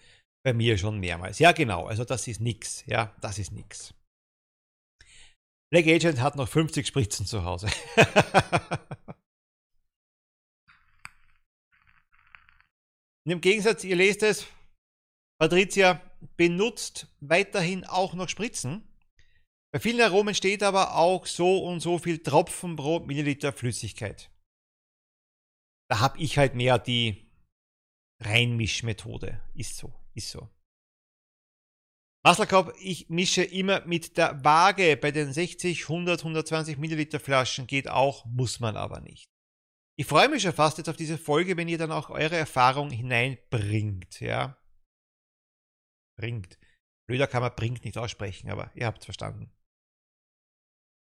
bei 0.44 0.54
mir 0.54 0.78
schon 0.78 1.00
mehrmals. 1.00 1.40
Ja, 1.40 1.52
genau, 1.52 1.88
also 1.88 2.04
das 2.06 2.28
ist 2.28 2.42
nix. 2.42 2.86
Ja, 2.86 3.16
das 3.22 3.40
ist 3.40 3.52
nix. 3.52 3.94
Black 5.72 5.88
Agent 5.88 6.20
hat 6.20 6.36
noch 6.36 6.50
50 6.50 6.86
Spritzen 6.86 7.26
zu 7.26 7.46
Hause. 7.46 7.70
Im 13.24 13.40
Gegensatz, 13.40 13.84
ihr 13.84 13.96
lest 13.96 14.24
es, 14.24 14.48
Patricia 15.42 16.00
benutzt 16.38 17.08
weiterhin 17.20 17.84
auch 17.84 18.14
noch 18.14 18.30
Spritzen. 18.30 18.88
Bei 19.74 19.80
vielen 19.80 20.00
Aromen 20.00 20.36
steht 20.36 20.62
aber 20.62 20.98
auch 20.98 21.26
so 21.26 21.66
und 21.66 21.80
so 21.80 21.98
viel 21.98 22.22
Tropfen 22.22 22.76
pro 22.76 23.00
Milliliter 23.00 23.52
Flüssigkeit. 23.52 24.30
Da 25.90 26.00
habe 26.00 26.20
ich 26.20 26.38
halt 26.38 26.54
mehr 26.54 26.78
die 26.78 27.28
Reinmischmethode. 28.20 29.42
Ist 29.56 29.78
so, 29.78 29.92
ist 30.14 30.30
so. 30.30 30.48
Wasserkorb, 32.24 32.76
ich 32.80 33.10
mische 33.10 33.44
immer 33.44 33.84
mit 33.88 34.18
der 34.18 34.44
Waage 34.44 34.96
bei 34.96 35.10
den 35.10 35.34
60, 35.34 35.90
100, 35.90 36.20
120 36.20 36.78
Milliliter 36.78 37.20
Flaschen. 37.20 37.66
Geht 37.66 37.88
auch, 37.88 38.26
muss 38.26 38.60
man 38.60 38.78
aber 38.78 39.02
nicht. 39.02 39.26
Ich 39.98 40.06
freue 40.06 40.30
mich 40.30 40.44
schon 40.44 40.54
fast 40.54 40.78
jetzt 40.78 40.88
auf 40.88 40.98
diese 40.98 41.18
Folge, 41.18 41.58
wenn 41.58 41.68
ihr 41.68 41.80
dann 41.80 41.92
auch 41.92 42.12
eure 42.12 42.38
Erfahrung 42.38 42.92
hineinbringt, 42.92 44.20
ja 44.20 44.61
bringt. 46.22 46.58
Blöder 47.10 47.28
kann 47.28 47.42
man 47.42 47.54
bringt 47.56 47.84
nicht 47.84 47.98
aussprechen, 47.98 48.50
aber 48.50 48.72
ihr 48.74 48.86
habt 48.86 49.04
verstanden. 49.04 49.52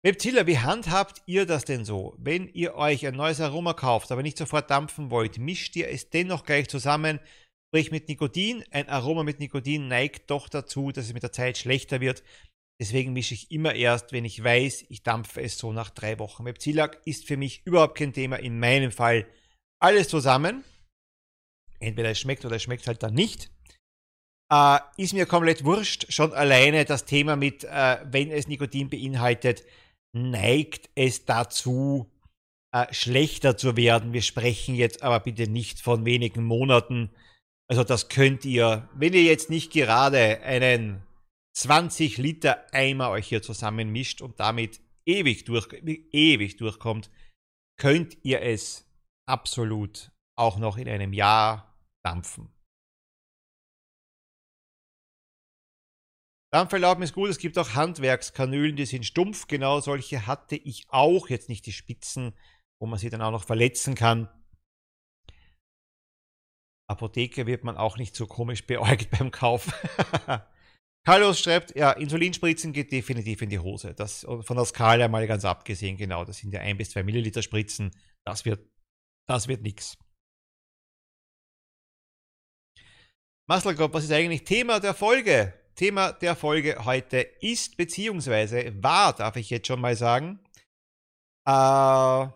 Webzilla, 0.03 0.45
wie 0.45 0.59
handhabt 0.59 1.21
ihr 1.25 1.45
das 1.45 1.65
denn 1.65 1.85
so? 1.85 2.13
Wenn 2.19 2.47
ihr 2.49 2.75
euch 2.75 3.07
ein 3.07 3.15
neues 3.15 3.39
Aroma 3.39 3.73
kauft, 3.73 4.11
aber 4.11 4.21
nicht 4.21 4.37
sofort 4.37 4.69
dampfen 4.69 5.09
wollt, 5.09 5.39
mischt 5.39 5.75
ihr 5.75 5.89
es 5.89 6.09
dennoch 6.09 6.43
gleich 6.43 6.67
zusammen, 6.67 7.19
sprich 7.69 7.91
mit 7.91 8.07
Nikotin. 8.07 8.63
Ein 8.69 8.89
Aroma 8.89 9.23
mit 9.23 9.39
Nikotin 9.39 9.87
neigt 9.87 10.29
doch 10.29 10.49
dazu, 10.49 10.91
dass 10.91 11.05
es 11.05 11.13
mit 11.13 11.23
der 11.23 11.31
Zeit 11.31 11.57
schlechter 11.57 12.01
wird. 12.01 12.23
Deswegen 12.79 13.13
mische 13.13 13.33
ich 13.33 13.51
immer 13.51 13.73
erst, 13.73 14.11
wenn 14.11 14.25
ich 14.25 14.43
weiß, 14.43 14.85
ich 14.89 15.01
dampfe 15.01 15.41
es 15.41 15.57
so 15.57 15.71
nach 15.71 15.89
drei 15.89 16.19
Wochen. 16.19 16.45
Webzillag 16.45 16.99
ist 17.05 17.25
für 17.25 17.37
mich 17.37 17.65
überhaupt 17.65 17.97
kein 17.97 18.13
Thema. 18.13 18.35
In 18.35 18.59
meinem 18.59 18.91
Fall 18.91 19.25
alles 19.79 20.09
zusammen. 20.09 20.63
Entweder 21.79 22.11
es 22.11 22.19
schmeckt 22.19 22.45
oder 22.45 22.57
es 22.57 22.63
schmeckt 22.63 22.85
halt 22.87 23.01
dann 23.01 23.13
nicht. 23.13 23.49
Äh, 24.51 24.79
ist 24.97 25.13
mir 25.13 25.25
komplett 25.25 25.65
wurscht. 25.65 26.11
Schon 26.11 26.33
alleine 26.33 26.85
das 26.85 27.05
Thema 27.05 27.35
mit, 27.35 27.63
äh, 27.63 27.97
wenn 28.05 28.31
es 28.31 28.47
Nikotin 28.47 28.89
beinhaltet, 28.89 29.63
neigt 30.13 30.89
es 30.95 31.25
dazu, 31.25 32.11
äh, 32.71 32.93
schlechter 32.93 33.57
zu 33.57 33.75
werden. 33.75 34.13
Wir 34.13 34.21
sprechen 34.21 34.75
jetzt 34.75 35.01
aber 35.01 35.19
bitte 35.19 35.49
nicht 35.49 35.81
von 35.81 36.05
wenigen 36.05 36.43
Monaten. 36.43 37.09
Also 37.67 37.83
das 37.83 38.09
könnt 38.09 38.45
ihr, 38.45 38.87
wenn 38.93 39.13
ihr 39.13 39.23
jetzt 39.23 39.49
nicht 39.49 39.71
gerade 39.71 40.41
einen 40.41 41.01
20 41.55 42.17
Liter 42.17 42.65
Eimer 42.71 43.09
euch 43.09 43.27
hier 43.27 43.41
zusammenmischt 43.41 44.21
und 44.21 44.39
damit 44.39 44.81
ewig, 45.05 45.45
durch, 45.45 45.69
ewig 46.11 46.57
durchkommt, 46.57 47.09
könnt 47.79 48.17
ihr 48.23 48.41
es 48.41 48.85
absolut 49.27 50.11
auch 50.37 50.57
noch 50.57 50.77
in 50.77 50.87
einem 50.87 51.13
Jahr 51.13 51.75
dampfen. 52.03 52.54
Dampferlauben 56.55 57.03
ist 57.03 57.11
gut, 57.11 57.29
es 57.29 57.37
gibt 57.37 57.57
auch 57.57 57.73
Handwerkskanülen, 57.73 58.77
die 58.77 58.85
sind 58.85 59.05
stumpf, 59.05 59.47
genau 59.47 59.81
solche 59.81 60.25
hatte 60.25 60.55
ich 60.55 60.85
auch, 60.87 61.27
jetzt 61.27 61.49
nicht 61.49 61.65
die 61.65 61.73
Spitzen, 61.73 62.33
wo 62.79 62.87
man 62.87 62.97
sie 62.97 63.09
dann 63.09 63.21
auch 63.21 63.31
noch 63.31 63.43
verletzen 63.43 63.93
kann. 63.93 64.29
Apotheke 66.89 67.45
wird 67.45 67.65
man 67.65 67.75
auch 67.75 67.97
nicht 67.97 68.15
so 68.15 68.25
komisch 68.25 68.65
beäugt 68.65 69.09
beim 69.19 69.31
Kauf. 69.31 69.67
Carlos 71.05 71.41
schreibt, 71.41 71.75
ja, 71.75 71.91
Insulinspritzen 71.91 72.71
geht 72.71 72.89
definitiv 72.93 73.41
in 73.41 73.49
die 73.49 73.59
Hose. 73.59 73.93
Das 73.93 74.21
von 74.21 74.55
der 74.55 74.63
Skala 74.63 75.09
mal 75.09 75.27
ganz 75.27 75.43
abgesehen, 75.43 75.97
genau. 75.97 76.23
Das 76.23 76.37
sind 76.37 76.53
ja 76.53 76.61
ein 76.61 76.77
bis 76.77 76.91
zwei 76.91 77.03
Milliliter 77.03 77.43
Spritzen. 77.43 77.91
Das 78.25 78.45
wird, 78.45 78.65
das 79.27 79.49
wird 79.49 79.61
nix. 79.61 79.97
Muscle 83.45 83.77
was 83.77 84.05
ist 84.05 84.13
eigentlich 84.13 84.45
Thema 84.45 84.79
der 84.79 84.93
Folge? 84.93 85.64
Thema 85.75 86.13
der 86.13 86.35
Folge 86.35 86.85
heute 86.85 87.19
ist, 87.41 87.77
beziehungsweise 87.77 88.81
war, 88.81 89.13
darf 89.13 89.35
ich 89.35 89.49
jetzt 89.49 89.67
schon 89.67 89.81
mal 89.81 89.95
sagen, 89.95 90.39
äh, 91.47 92.27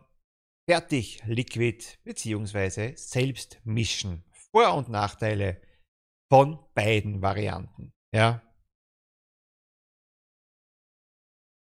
fertig 0.70 1.22
Liquid, 1.26 1.84
beziehungsweise 2.04 2.94
selbst 2.96 3.60
mischen. 3.64 4.24
Vor- 4.52 4.74
und 4.74 4.90
Nachteile 4.90 5.62
von 6.32 6.60
beiden 6.74 7.22
Varianten. 7.22 7.92
Ja, 8.14 8.42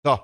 So. 0.03 0.17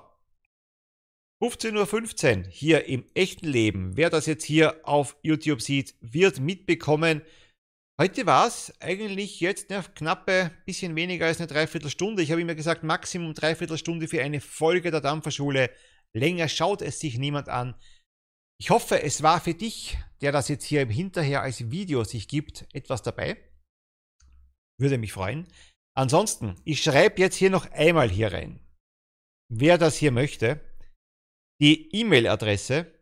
15.15 1.42 2.38
Uhr 2.38 2.50
hier 2.50 2.86
im 2.86 3.04
echten 3.14 3.46
Leben. 3.46 3.96
Wer 3.96 4.08
das 4.08 4.24
jetzt 4.24 4.44
hier 4.44 4.80
auf 4.84 5.16
YouTube 5.22 5.60
sieht, 5.60 5.94
wird 6.00 6.40
mitbekommen. 6.40 7.20
Heute 7.98 8.26
war 8.26 8.46
es 8.46 8.72
eigentlich 8.80 9.40
jetzt 9.40 9.72
eine 9.72 9.82
knappe, 9.82 10.50
bisschen 10.66 10.94
weniger 10.96 11.26
als 11.26 11.38
eine 11.38 11.46
Dreiviertelstunde. 11.46 12.22
Ich 12.22 12.30
habe 12.30 12.42
immer 12.42 12.54
gesagt, 12.54 12.82
Maximum 12.82 13.32
Dreiviertelstunde 13.32 14.06
für 14.06 14.22
eine 14.22 14.40
Folge 14.40 14.90
der 14.90 15.00
Dampferschule. 15.00 15.70
Länger 16.14 16.48
schaut 16.48 16.82
es 16.82 17.00
sich 17.00 17.18
niemand 17.18 17.48
an. 17.48 17.74
Ich 18.60 18.70
hoffe, 18.70 19.02
es 19.02 19.22
war 19.22 19.40
für 19.40 19.54
dich, 19.54 19.96
der 20.20 20.32
das 20.32 20.48
jetzt 20.48 20.64
hier 20.64 20.82
im 20.82 20.90
Hinterher 20.90 21.42
als 21.42 21.70
Video 21.70 22.04
sich 22.04 22.28
gibt, 22.28 22.66
etwas 22.74 23.02
dabei. 23.02 23.36
Würde 24.78 24.98
mich 24.98 25.12
freuen. 25.12 25.46
Ansonsten, 25.96 26.56
ich 26.64 26.82
schreibe 26.82 27.20
jetzt 27.20 27.36
hier 27.36 27.50
noch 27.50 27.70
einmal 27.70 28.10
hier 28.10 28.32
rein 28.32 28.60
wer 29.48 29.78
das 29.78 29.96
hier 29.96 30.12
möchte, 30.12 30.60
die 31.60 31.94
E-Mail-Adresse, 31.94 32.92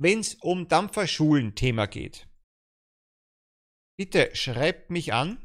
wenn 0.00 0.20
es 0.20 0.34
um 0.36 0.68
Dampferschulen-Thema 0.68 1.86
geht. 1.86 2.25
Bitte 3.98 4.34
schreibt 4.34 4.90
mich 4.90 5.12
an. 5.12 5.38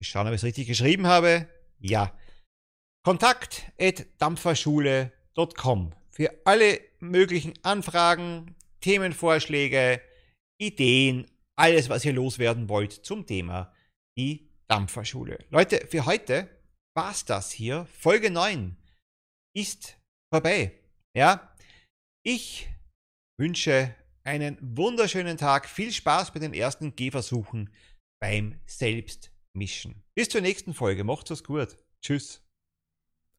Ich 0.00 0.08
schaue, 0.08 0.26
ob 0.26 0.28
ich 0.28 0.36
es 0.36 0.44
richtig 0.44 0.66
geschrieben 0.66 1.06
habe. 1.06 1.48
Ja. 1.78 2.16
Kontakt 3.04 3.72
at 3.78 4.06
dampferschule.com 4.18 5.94
für 6.10 6.30
alle 6.44 6.80
möglichen 7.00 7.54
Anfragen, 7.64 8.54
Themenvorschläge, 8.80 10.00
Ideen, 10.60 11.26
alles, 11.56 11.88
was 11.88 12.04
ihr 12.04 12.12
loswerden 12.12 12.68
wollt 12.68 12.92
zum 12.92 13.26
Thema 13.26 13.74
die 14.16 14.48
Dampferschule. 14.68 15.44
Leute, 15.50 15.86
für 15.88 16.06
heute 16.06 16.48
war's 16.96 17.24
das 17.24 17.50
hier. 17.50 17.86
Folge 17.86 18.30
9 18.30 18.76
ist 19.56 19.98
vorbei. 20.32 20.72
Ja, 21.16 21.54
ich 22.24 22.68
wünsche 23.38 23.94
einen 24.24 24.58
wunderschönen 24.60 25.36
Tag. 25.36 25.68
Viel 25.68 25.92
Spaß 25.92 26.32
bei 26.32 26.40
den 26.40 26.54
ersten 26.54 26.96
Gehversuchen 26.96 27.70
beim 28.18 28.58
Selbstmischen. 28.66 30.02
Bis 30.14 30.30
zur 30.30 30.40
nächsten 30.40 30.74
Folge. 30.74 31.04
Macht's 31.04 31.30
es 31.30 31.44
gut. 31.44 31.76
Tschüss. 32.00 32.42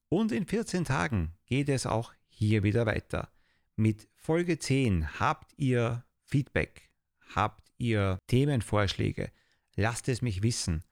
Und 0.10 0.32
in 0.32 0.46
14 0.46 0.86
Tagen 0.86 1.34
geht 1.46 1.70
es 1.70 1.86
auch 1.86 2.14
hier 2.28 2.64
wieder 2.64 2.86
weiter. 2.86 3.32
Mit 3.76 4.08
Folge 4.16 4.60
10 4.60 5.20
habt 5.20 5.54
ihr 5.58 6.06
Feedback, 6.24 6.90
habt 7.34 7.72
ihr 7.78 8.20
Themenvorschläge. 8.28 9.32
Lasst 9.76 10.08
es 10.08 10.22
mich 10.22 10.44
wissen. 10.44 10.84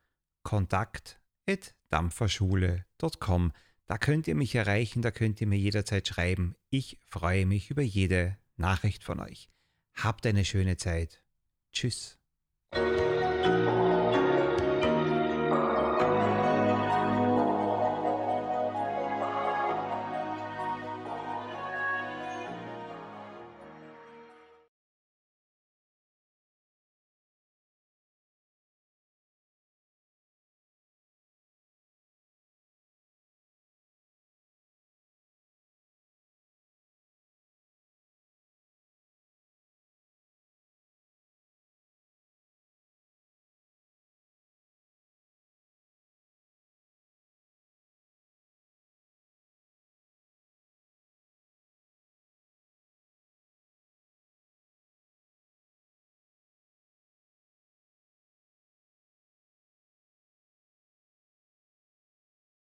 Kontakt 0.42 1.22
dampferschule.com. 1.90 3.52
Da 3.86 3.98
könnt 3.98 4.28
ihr 4.28 4.36
mich 4.36 4.56
erreichen, 4.56 5.02
da 5.02 5.12
könnt 5.12 5.40
ihr 5.42 5.48
mir 5.48 5.60
jederzeit 5.60 6.08
schreiben. 6.08 6.56
Ich 6.70 7.00
freue 7.06 7.46
mich 7.46 7.70
über 7.70 7.84
jede 7.84 8.38
Nachricht 8.56 9.04
von 9.04 9.20
euch. 9.20 9.53
Habt 9.96 10.26
eine 10.26 10.46
schöne 10.46 10.78
Zeit. 10.78 11.22
Tschüss. 11.72 12.18